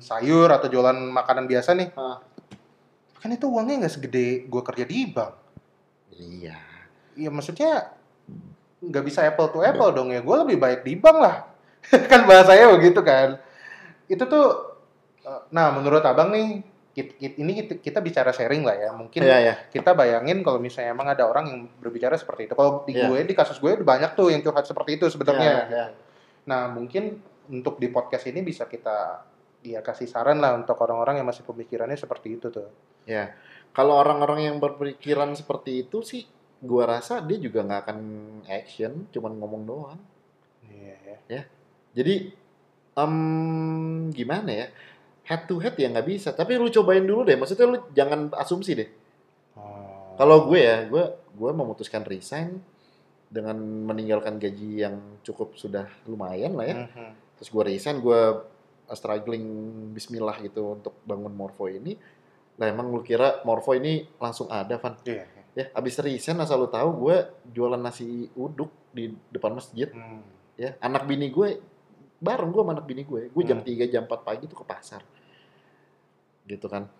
sayur 0.00 0.48
atau 0.48 0.66
jualan 0.66 0.96
makanan 0.96 1.44
biasa 1.44 1.76
nih, 1.76 1.92
Ah. 1.94 2.16
kan 3.20 3.28
itu 3.28 3.44
uangnya 3.44 3.84
nggak 3.84 3.94
segede 3.94 4.48
gue 4.48 4.62
kerja 4.64 4.84
di 4.84 4.98
bank. 5.08 5.32
Iya. 6.14 6.56
Iya 7.14 7.30
maksudnya 7.30 7.92
nggak 8.80 9.04
bisa 9.04 9.24
apple 9.24 9.48
to 9.48 9.60
apple 9.60 9.92
dong 9.92 10.10
ya. 10.10 10.20
Gue 10.20 10.36
lebih 10.40 10.56
baik 10.56 10.80
di 10.82 10.96
bank 10.96 11.18
lah. 11.20 11.36
kan 12.10 12.24
bahasanya 12.24 12.72
begitu 12.72 13.04
kan. 13.04 13.36
Itu 14.08 14.24
tuh, 14.24 14.76
eh, 15.20 15.40
nah 15.52 15.68
menurut 15.68 16.00
abang 16.00 16.32
nih 16.32 16.64
ini 17.20 17.52
kita, 17.58 17.72
kita 17.82 17.98
bicara 17.98 18.30
sharing 18.30 18.62
lah 18.62 18.76
ya. 18.78 18.90
Mungkin 18.94 19.20
Iya, 19.20 19.36
iya. 19.42 19.54
kita 19.68 19.92
bayangin 19.92 20.40
kalau 20.40 20.62
misalnya 20.62 20.94
emang 20.94 21.10
ada 21.10 21.26
orang 21.26 21.44
yang 21.50 21.60
berbicara 21.82 22.14
seperti 22.14 22.46
itu. 22.46 22.54
Kalau 22.54 22.86
di 22.86 22.94
Iya. 22.94 23.10
gue, 23.10 23.18
di 23.26 23.34
kasus 23.34 23.58
gue 23.58 23.76
banyak 23.76 24.14
tuh 24.14 24.30
yang 24.30 24.40
curhat 24.40 24.64
seperti 24.64 24.96
itu 24.96 25.10
sebenarnya. 25.10 25.52
Iya, 25.52 25.64
iya. 25.68 25.86
Nah, 26.46 26.70
mungkin 26.70 27.18
untuk 27.50 27.80
di 27.80 27.88
podcast 27.90 28.28
ini 28.30 28.40
bisa 28.40 28.64
kita 28.68 29.24
ya 29.64 29.80
kasih 29.80 30.04
saran 30.04 30.44
lah 30.44 30.52
untuk 30.56 30.76
orang-orang 30.84 31.20
yang 31.20 31.28
masih 31.28 31.42
pemikirannya 31.44 31.96
seperti 31.96 32.36
itu 32.36 32.52
tuh. 32.52 32.68
Ya, 33.08 33.32
kalau 33.72 33.96
orang-orang 33.96 34.48
yang 34.52 34.56
berpikiran 34.60 35.32
seperti 35.32 35.88
itu 35.88 36.04
sih, 36.04 36.28
gua 36.60 36.88
rasa 36.98 37.24
dia 37.24 37.40
juga 37.40 37.64
nggak 37.64 37.80
akan 37.88 37.98
action, 38.48 39.08
cuman 39.08 39.32
ngomong 39.40 39.62
doang. 39.64 40.00
Iya 40.68 41.18
ya. 41.28 41.42
Jadi, 41.94 42.34
em, 42.98 43.14
gimana 44.10 44.50
ya? 44.50 44.66
Head 45.24 45.48
to 45.48 45.56
head 45.62 45.78
ya 45.80 45.88
nggak 45.88 46.08
bisa. 46.08 46.36
Tapi 46.36 46.60
lu 46.60 46.68
cobain 46.68 47.00
dulu 47.00 47.24
deh. 47.24 47.38
Maksudnya 47.38 47.66
lu 47.70 47.78
jangan 47.96 48.28
asumsi 48.36 48.76
deh. 48.76 48.90
Oh. 49.56 50.12
Kalau 50.20 50.44
gue 50.50 50.60
ya, 50.60 50.84
gue 50.84 51.04
gue 51.34 51.50
memutuskan 51.50 52.04
resign 52.04 52.60
dengan 53.32 53.56
meninggalkan 53.58 54.38
gaji 54.38 54.86
yang 54.86 55.18
cukup 55.26 55.56
sudah 55.56 55.88
lumayan 56.06 56.54
lah 56.54 56.66
ya. 56.68 56.76
Mhm. 56.86 57.23
Terus 57.36 57.48
gue 57.50 57.62
resign, 57.64 57.98
gue 57.98 58.20
struggling 58.90 59.44
Bismillah 59.92 60.38
gitu 60.40 60.76
untuk 60.76 60.94
bangun 61.02 61.32
Morpho 61.32 61.66
ini. 61.66 61.96
Lah 62.54 62.70
emang 62.70 62.92
lu 62.92 63.00
kira 63.00 63.42
Morpho 63.42 63.74
ini 63.74 64.06
langsung 64.16 64.46
ada, 64.52 64.76
Van? 64.76 64.94
Iya. 65.04 65.26
ya 65.54 65.70
abis 65.70 66.02
resign 66.02 66.42
asal 66.42 66.66
lu 66.66 66.66
tahu 66.66 67.06
gue 67.06 67.16
jualan 67.54 67.78
nasi 67.78 68.26
uduk 68.34 68.90
di 68.90 69.06
depan 69.30 69.54
masjid 69.54 69.86
Hmm. 69.86 70.18
ya 70.58 70.74
anak 70.82 71.06
bini 71.06 71.30
gue 71.30 71.62
bareng 72.18 72.50
gue 72.50 72.58
sama 72.58 72.74
anak 72.74 72.86
bini 72.90 73.06
gue 73.06 73.30
gue 73.30 73.42
jam 73.46 73.62
Hmm. 73.62 73.70
3 73.70 73.86
jam 73.86 74.02
4 74.02 74.26
pagi 74.26 74.50
tuh 74.50 74.58
ke 74.58 74.66
pasar 74.66 75.06
gitu 76.44 76.66
kan 76.66 76.90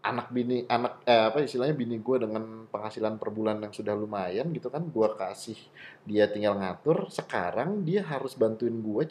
anak 0.00 0.32
bini 0.32 0.64
anak 0.72 1.04
eh, 1.04 1.28
apa 1.28 1.44
istilahnya 1.44 1.76
bini 1.76 2.00
gue 2.00 2.16
dengan 2.16 2.64
penghasilan 2.72 3.20
per 3.20 3.28
bulan 3.28 3.60
yang 3.60 3.76
sudah 3.76 3.92
lumayan 3.92 4.48
gitu 4.56 4.72
kan 4.72 4.88
gue 4.88 5.08
kasih 5.12 5.60
dia 6.08 6.32
tinggal 6.32 6.56
ngatur 6.56 7.12
sekarang 7.12 7.84
dia 7.84 8.08
harus 8.08 8.32
bantuin 8.40 8.72
gue 8.72 9.02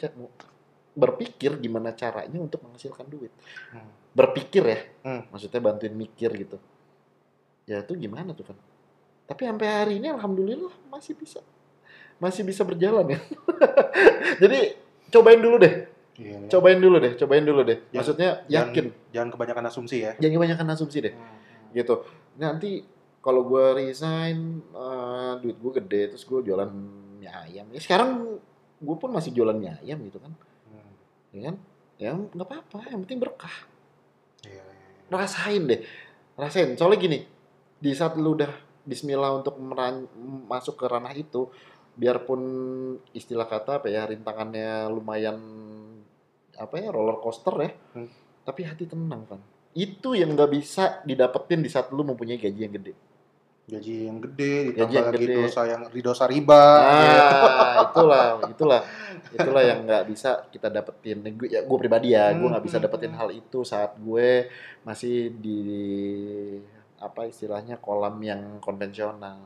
berpikir 0.97 1.53
gimana 1.55 1.93
caranya 1.93 2.35
untuk 2.35 2.59
menghasilkan 2.59 3.05
duit 3.05 3.29
Hmm. 3.69 3.85
berpikir 4.11 4.63
ya 4.65 4.79
Hmm. 5.03 5.21
maksudnya 5.29 5.61
bantuin 5.61 5.93
mikir 5.93 6.33
gitu 6.33 6.57
ya 7.63 7.79
itu 7.79 7.93
gimana 7.93 8.33
tuh 8.33 8.49
kan 8.49 8.57
tapi 9.23 9.45
sampai 9.45 9.67
hari 9.67 9.93
ini 9.97 10.09
alhamdulillah 10.09 10.73
masih 10.89 11.13
bisa 11.13 11.37
masih 12.17 12.41
bisa 12.41 12.63
berjalan 12.63 13.05
ya 13.07 13.19
jadi 14.41 14.73
cobain 15.09 15.37
dulu 15.37 15.57
deh 15.57 15.75
Iya. 16.17 16.49
cobain 16.49 16.81
dulu 16.81 16.97
deh 16.97 17.13
cobain 17.13 17.45
dulu 17.45 17.61
deh 17.61 17.77
Jangan- 17.77 17.93
maksudnya 17.93 18.29
yakin 18.49 18.85
Jangan 19.13 19.29
kebanyakan 19.29 19.63
asumsi 19.69 19.97
ya. 20.01 20.11
jangan 20.17 20.33
kebanyakan 20.35 20.67
asumsi 20.73 20.97
deh 20.99 21.13
Hmm. 21.13 21.37
gitu 21.71 21.95
nanti 22.35 22.81
kalau 23.19 23.45
gue 23.45 23.65
resign 23.77 24.37
eh, 24.67 25.33
duit 25.37 25.53
gue 25.55 25.71
gede 25.77 26.01
terus 26.09 26.25
gue 26.25 26.41
jualan 26.41 26.73
mie 27.13 27.29
ayam 27.29 27.69
ya 27.69 27.77
sekarang 27.77 28.33
gue 28.77 28.95
pun 28.95 29.09
masih 29.09 29.29
jualan 29.29 29.53
mie 29.53 29.77
ayam 29.77 30.01
gitu 30.01 30.17
kan 30.17 30.33
Hmm. 30.33 30.45
Ya 31.37 31.43
kan? 31.47 31.55
Ya 31.97 32.11
nggak 32.13 32.45
apa-apa 32.45 32.89
yang 32.89 33.05
penting 33.05 33.21
berkah. 33.21 33.53
Iya, 34.41 34.61
iya, 34.61 34.63
iya. 34.65 35.09
rasain 35.09 35.63
deh 35.65 35.81
rasain. 36.35 36.73
Soalnya 36.73 36.99
gini 36.99 37.19
di 37.77 37.91
saat 37.93 38.17
lu 38.17 38.33
udah 38.33 38.49
Bismillah 38.81 39.35
untuk 39.35 39.59
meran- 39.59 40.07
masuk 40.47 40.79
ke 40.79 40.85
ranah 40.87 41.11
itu 41.11 41.51
biarpun 41.93 42.41
istilah 43.11 43.43
kata 43.43 43.81
apa 43.81 43.89
ya 43.89 44.05
rintangannya 44.05 44.87
lumayan 44.87 45.35
apa 46.55 46.75
ya 46.77 46.89
roller 46.89 47.17
coaster 47.17 47.51
ya 47.57 47.71
Hmm. 47.93 48.07
tapi 48.41 48.63
hati 48.63 48.85
tenang 48.85 49.25
kan 49.25 49.41
itu 49.73 50.13
yang 50.13 50.31
nggak 50.31 50.49
bisa 50.49 51.01
didapetin 51.03 51.59
di 51.59 51.69
saat 51.69 51.89
lu 51.89 52.01
mempunyai 52.01 52.37
gaji 52.37 52.61
yang 52.63 52.73
gede 52.73 52.93
Gaji 53.67 54.07
yang 54.07 54.23
gede, 54.23 54.71
Gaji 54.71 54.71
ditambah 54.71 54.95
yang 54.95 55.07
lagi 55.11 55.19
gede. 55.19 55.35
dosa 55.43 55.61
yang 55.67 55.81
dosa 55.91 56.23
riba. 56.23 56.63
ya. 56.79 57.19
ah 57.19 57.75
itulah 57.91 58.25
itulah 58.47 58.81
itulah 59.29 59.59
yang 59.61 59.79
nggak 59.83 60.03
bisa 60.07 60.29
kita 60.47 60.71
dapetin 60.71 61.19
gue 61.27 61.51
ya 61.51 61.61
gue 61.61 61.77
pribadi 61.77 62.15
ya 62.15 62.31
gue 62.31 62.47
nggak 62.47 62.63
bisa 62.63 62.79
Hmm. 62.79 62.85
dapetin 62.87 63.11
hal 63.11 63.27
itu 63.29 63.59
saat 63.61 63.99
gue 63.99 64.47
masih 64.81 65.35
di 65.35 65.59
apa 66.97 67.27
istilahnya 67.27 67.77
kolam 67.77 68.15
yang 68.19 68.41
konvensional 68.57 69.37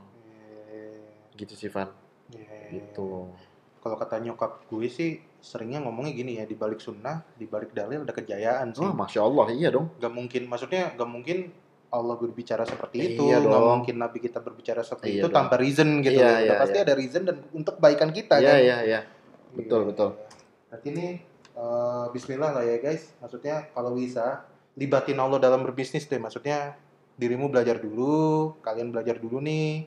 Iya, 0.70 1.02
gitu 1.36 1.58
sih 1.58 1.68
Van 1.68 1.90
iya, 2.30 2.46
iya. 2.70 2.78
gitu 2.78 3.26
Kalau 3.82 3.98
kata 3.98 4.22
nyokap 4.22 4.70
gue 4.70 4.86
sih 4.86 5.18
seringnya 5.42 5.82
ngomongnya 5.82 6.14
gini 6.14 6.38
ya, 6.38 6.46
di 6.46 6.54
balik 6.54 6.78
sunnah, 6.78 7.26
di 7.34 7.50
balik 7.50 7.74
dalil 7.74 8.06
ada 8.06 8.14
kejayaan 8.14 8.70
sih. 8.72 8.86
oh 8.86 8.94
masya 8.94 9.26
Allah 9.26 9.50
iya 9.50 9.74
dong 9.74 9.90
Gak 9.98 10.14
mungkin, 10.14 10.46
maksudnya 10.46 10.94
gak 10.94 11.10
mungkin 11.10 11.50
Allah 11.92 12.16
berbicara 12.16 12.64
seperti 12.64 12.96
Iya 12.98 13.10
itu, 13.14 13.24
gak 13.28 13.44
dong. 13.46 13.84
mungkin 13.84 13.96
Nabi 14.00 14.18
kita 14.18 14.40
berbicara 14.40 14.80
seperti 14.82 15.12
Iya 15.12 15.20
itu 15.22 15.28
dong. 15.28 15.36
tanpa 15.36 15.56
reason 15.60 16.00
gitu. 16.00 16.18
Iya, 16.18 16.32
iya, 16.42 16.54
pasti 16.58 16.78
iya. 16.80 16.86
ada 16.88 16.94
reason 16.96 17.22
dan 17.28 17.38
untuk 17.52 17.76
kebaikan 17.78 18.10
kita 18.10 18.40
iya 18.40 18.48
kan. 18.48 18.58
iya 18.58 18.78
iya 18.82 19.00
betul 19.52 19.84
Iya. 19.84 19.88
betul 19.92 20.10
Berarti 20.72 20.88
ini 20.88 21.08
eh, 21.52 22.06
Bismillah 22.10 22.52
lah 22.56 22.64
ya 22.64 22.80
guys. 22.80 23.12
Maksudnya 23.20 23.68
kalau 23.76 23.92
bisa 23.92 24.48
libatin 24.74 25.20
Allah 25.20 25.36
dalam 25.38 25.62
berbisnis 25.62 26.08
deh. 26.08 26.16
Maksudnya 26.16 26.80
dirimu 27.20 27.52
belajar 27.52 27.76
dulu, 27.78 28.56
kalian 28.64 28.90
belajar 28.90 29.20
dulu 29.20 29.44
nih. 29.44 29.84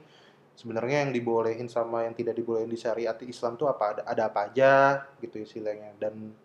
Sebenarnya 0.54 1.08
yang 1.08 1.10
dibolehin 1.10 1.66
sama 1.66 2.04
yang 2.04 2.12
tidak 2.12 2.36
dibolehin 2.36 2.68
di 2.68 2.76
syariat 2.76 3.16
Islam 3.24 3.56
tuh 3.56 3.66
apa 3.66 3.96
ada, 3.96 4.02
ada 4.04 4.22
apa 4.28 4.52
aja 4.52 4.72
gitu 5.18 5.40
istilahnya. 5.40 5.96
Dan 5.98 6.36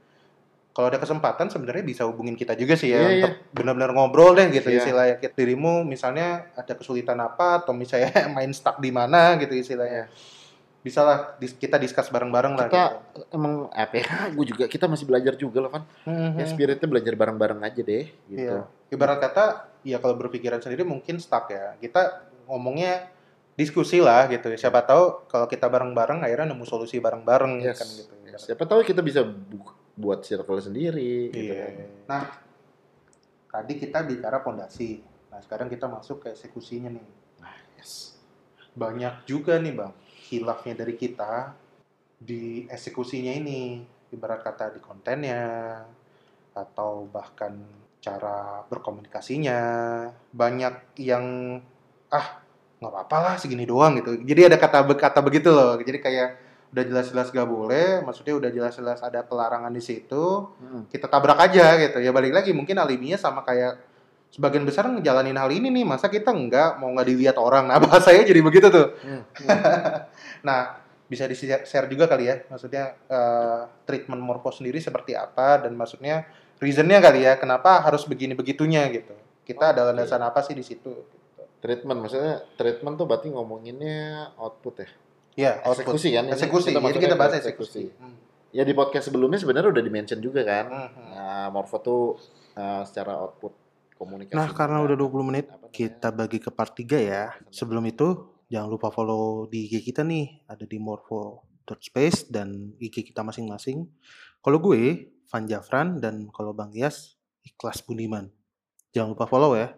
kalau 0.80 0.88
ada 0.88 0.96
kesempatan 0.96 1.52
sebenarnya 1.52 1.84
bisa 1.84 2.08
hubungin 2.08 2.34
kita 2.34 2.56
juga 2.56 2.72
sih 2.74 2.88
ya 2.88 3.04
Iya, 3.04 3.12
untuk 3.20 3.34
benar-benar 3.52 3.92
ngobrol 3.92 4.32
deh 4.32 4.48
gitu 4.48 4.72
Iya. 4.72 4.80
istilahnya. 4.80 5.16
Dirimu 5.30 5.84
misalnya 5.84 6.48
ada 6.54 6.72
kesulitan 6.72 7.20
apa 7.20 7.60
atau 7.60 7.76
misalnya 7.76 8.08
main 8.32 8.48
stuck 8.50 8.80
di 8.80 8.88
mana 8.88 9.36
gitu 9.36 9.52
istilahnya. 9.52 10.08
Bisa 10.80 11.04
lah 11.04 11.36
dis- 11.36 11.52
kita 11.54 11.76
discuss 11.76 12.08
bareng-bareng 12.08 12.56
lah. 12.56 12.66
Kita- 12.66 12.96
gitu. 13.12 13.22
emang 13.30 13.68
apa 13.70 13.94
ya 13.94 14.08
gue 14.40 14.46
juga 14.48 14.64
kita 14.66 14.88
masih 14.88 15.04
belajar 15.04 15.36
juga 15.36 15.60
lah 15.60 15.70
Van 15.70 15.84
ya 16.08 16.16
Mhm. 16.40 16.48
spiritnya 16.48 16.88
belajar 16.88 17.14
bareng-bareng 17.14 17.60
aja 17.60 17.82
deh 17.84 18.08
gitu 18.26 18.40
Iya. 18.56 18.64
Ibarat 18.90 19.20
kata, 19.20 19.46
ya 19.84 20.00
kalau 20.00 20.16
berpikiran 20.16 20.58
sendiri 20.58 20.82
mungkin 20.82 21.20
stuck 21.20 21.52
ya. 21.52 21.76
Kita 21.76 22.24
ngomongnya 22.48 23.12
diskusi 23.54 24.00
lah 24.00 24.26
gitu. 24.26 24.48
Siapa 24.50 24.80
tahu 24.82 25.28
kalau 25.28 25.44
kita 25.46 25.68
bareng-bareng 25.68 26.24
akhirnya 26.24 26.50
nemu 26.50 26.64
solusi 26.64 26.98
bareng-bareng 26.98 27.60
Yes. 27.60 27.76
kan 27.76 27.88
gitu. 27.92 28.14
siapa 28.40 28.64
tahu 28.64 28.82
kita 28.82 29.04
bisa 29.04 29.20
bu- 29.20 29.76
buat 30.00 30.24
circle 30.24 30.64
sendiri 30.64 31.28
gitu 31.28 31.52
Iya. 31.52 31.68
kan 31.68 31.74
Nah, 32.08 32.24
tadi 33.52 33.74
kita 33.76 34.00
bicara 34.08 34.40
pondasi. 34.40 35.04
Nah, 35.28 35.44
sekarang 35.44 35.68
kita 35.68 35.92
masuk 35.92 36.24
ke 36.24 36.32
eksekusinya 36.32 36.88
nih. 36.90 37.06
yes 37.76 38.16
Banyak 38.74 39.28
juga 39.28 39.60
nih, 39.60 39.76
Bang, 39.76 39.92
hilafnya 40.32 40.74
dari 40.80 40.96
kita 40.96 41.52
di 42.16 42.64
eksekusinya 42.72 43.36
ini. 43.36 43.84
Ibarat 44.10 44.42
kata 44.42 44.74
di 44.74 44.82
kontennya 44.82 45.86
atau 46.58 47.06
bahkan 47.06 47.60
cara 48.02 48.66
berkomunikasinya. 48.66 49.60
Banyak 50.34 50.98
yang 50.98 51.60
ah 52.10 52.42
nggak 52.80 52.90
apa-apa 52.96 53.18
lah 53.22 53.36
segini 53.38 53.70
doang 53.70 54.00
gitu. 54.02 54.18
Jadi 54.24 54.50
ada 54.50 54.58
kata 54.58 54.82
kata 54.98 55.20
begitu 55.22 55.54
loh. 55.54 55.78
Jadi 55.78 56.00
kayak 56.02 56.49
udah 56.70 56.84
jelas-jelas 56.86 57.34
gak 57.34 57.50
boleh, 57.50 58.06
maksudnya 58.06 58.38
udah 58.38 58.50
jelas-jelas 58.54 59.02
ada 59.02 59.26
pelarangan 59.26 59.74
di 59.74 59.82
situ, 59.82 60.54
Mm. 60.62 60.86
kita 60.94 61.10
tabrak 61.10 61.40
aja 61.42 61.78
gitu. 61.82 61.98
Ya 61.98 62.14
balik 62.14 62.30
lagi 62.30 62.54
mungkin 62.54 62.78
aliminya 62.78 63.18
sama 63.18 63.42
kayak 63.42 63.82
sebagian 64.30 64.62
besar 64.70 64.86
ngejalanin 64.86 65.34
hal 65.34 65.50
ini 65.50 65.74
nih, 65.74 65.82
masa 65.82 66.06
kita 66.06 66.30
nggak 66.30 66.78
mau 66.78 66.94
nggak 66.94 67.08
dilihat 67.10 67.38
orang. 67.42 67.66
Nah 67.66 67.82
bahasanya 67.86 68.22
jadi 68.30 68.42
begitu 68.46 68.68
tuh. 68.70 68.94
Hmm. 69.02 69.24
Nah 70.46 70.78
bisa 71.10 71.26
di 71.26 71.34
share 71.36 71.90
juga 71.90 72.06
kali 72.06 72.30
ya, 72.30 72.46
maksudnya 72.48 72.94
eh, 73.10 73.62
treatment 73.84 74.22
morpho 74.22 74.54
sendiri 74.54 74.78
seperti 74.78 75.18
apa 75.18 75.66
dan 75.66 75.74
maksudnya 75.74 76.30
reasonnya 76.62 77.02
kali 77.02 77.26
ya, 77.26 77.34
kenapa 77.42 77.82
harus 77.82 78.06
begini 78.06 78.38
begitunya 78.38 78.86
gitu. 78.94 79.18
Kita 79.44 79.74
ada 79.74 79.84
Oke. 79.84 79.98
landasan 79.98 80.22
apa 80.22 80.46
sih 80.46 80.54
di 80.54 80.62
situ? 80.62 80.94
Gitu. 80.94 81.18
treatment 81.60 82.00
maksudnya 82.00 82.40
treatment 82.56 82.96
tuh 82.96 83.04
berarti 83.04 83.28
ngomonginnya 83.36 84.32
output 84.40 84.80
ya 84.80 84.88
Ya, 85.40 85.64
output. 85.64 85.88
eksekusi 85.96 86.10
kan? 86.12 86.28
Eksekusi, 86.28 86.70
jadi 86.70 86.84
masuknya 86.84 87.04
kita 87.06 87.16
bahas 87.16 87.34
eksekusi. 87.40 87.84
Hmm. 87.96 88.16
ya 88.50 88.66
di 88.66 88.74
podcast 88.74 89.08
sebelumnya 89.08 89.38
sebenarnya 89.38 89.70
udah 89.70 89.80
di-mention 89.80 90.20
juga 90.20 90.42
kan 90.42 90.66
Mhm. 90.68 91.04
nah 91.14 91.48
Morpho 91.48 91.78
tuh 91.80 92.18
uh, 92.58 92.82
secara 92.82 93.14
output 93.16 93.54
komunikasi 93.94 94.34
Nah, 94.34 94.50
karena 94.52 94.82
udah 94.82 94.96
20 94.96 95.22
menit, 95.24 95.46
kita 95.70 96.10
bagi 96.10 96.40
ke 96.40 96.50
part 96.50 96.74
3 96.74 96.98
ya. 96.98 97.30
Sebelum 97.50 97.86
itu, 97.86 98.08
jangan 98.48 98.68
lupa 98.68 98.90
follow 98.90 99.46
di 99.46 99.70
IG 99.70 99.86
kita 99.86 100.02
nih, 100.02 100.50
ada 100.50 100.66
di 100.66 100.80
morpho.space 100.80 102.28
dan 102.28 102.74
IG 102.80 103.06
kita 103.06 103.22
masing-masing. 103.22 103.86
Kalau 104.40 104.58
gue, 104.58 104.82
Van 105.30 105.46
Jafran, 105.46 106.00
dan 106.00 106.32
kalau 106.32 106.56
Bang 106.56 106.74
Yas, 106.74 107.20
Ikhlas 107.44 107.86
Budiman. 107.86 108.32
Jangan 108.90 109.14
lupa 109.14 109.30
follow 109.30 109.54
ya. 109.54 109.76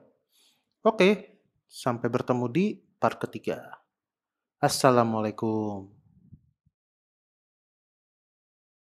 Oke, 0.81 1.41
sampai 1.67 2.07
bertemu 2.07 2.45
di 2.47 2.65
part 2.95 3.19
ketiga. 3.19 3.80
Assalamualaikum. 4.61 5.89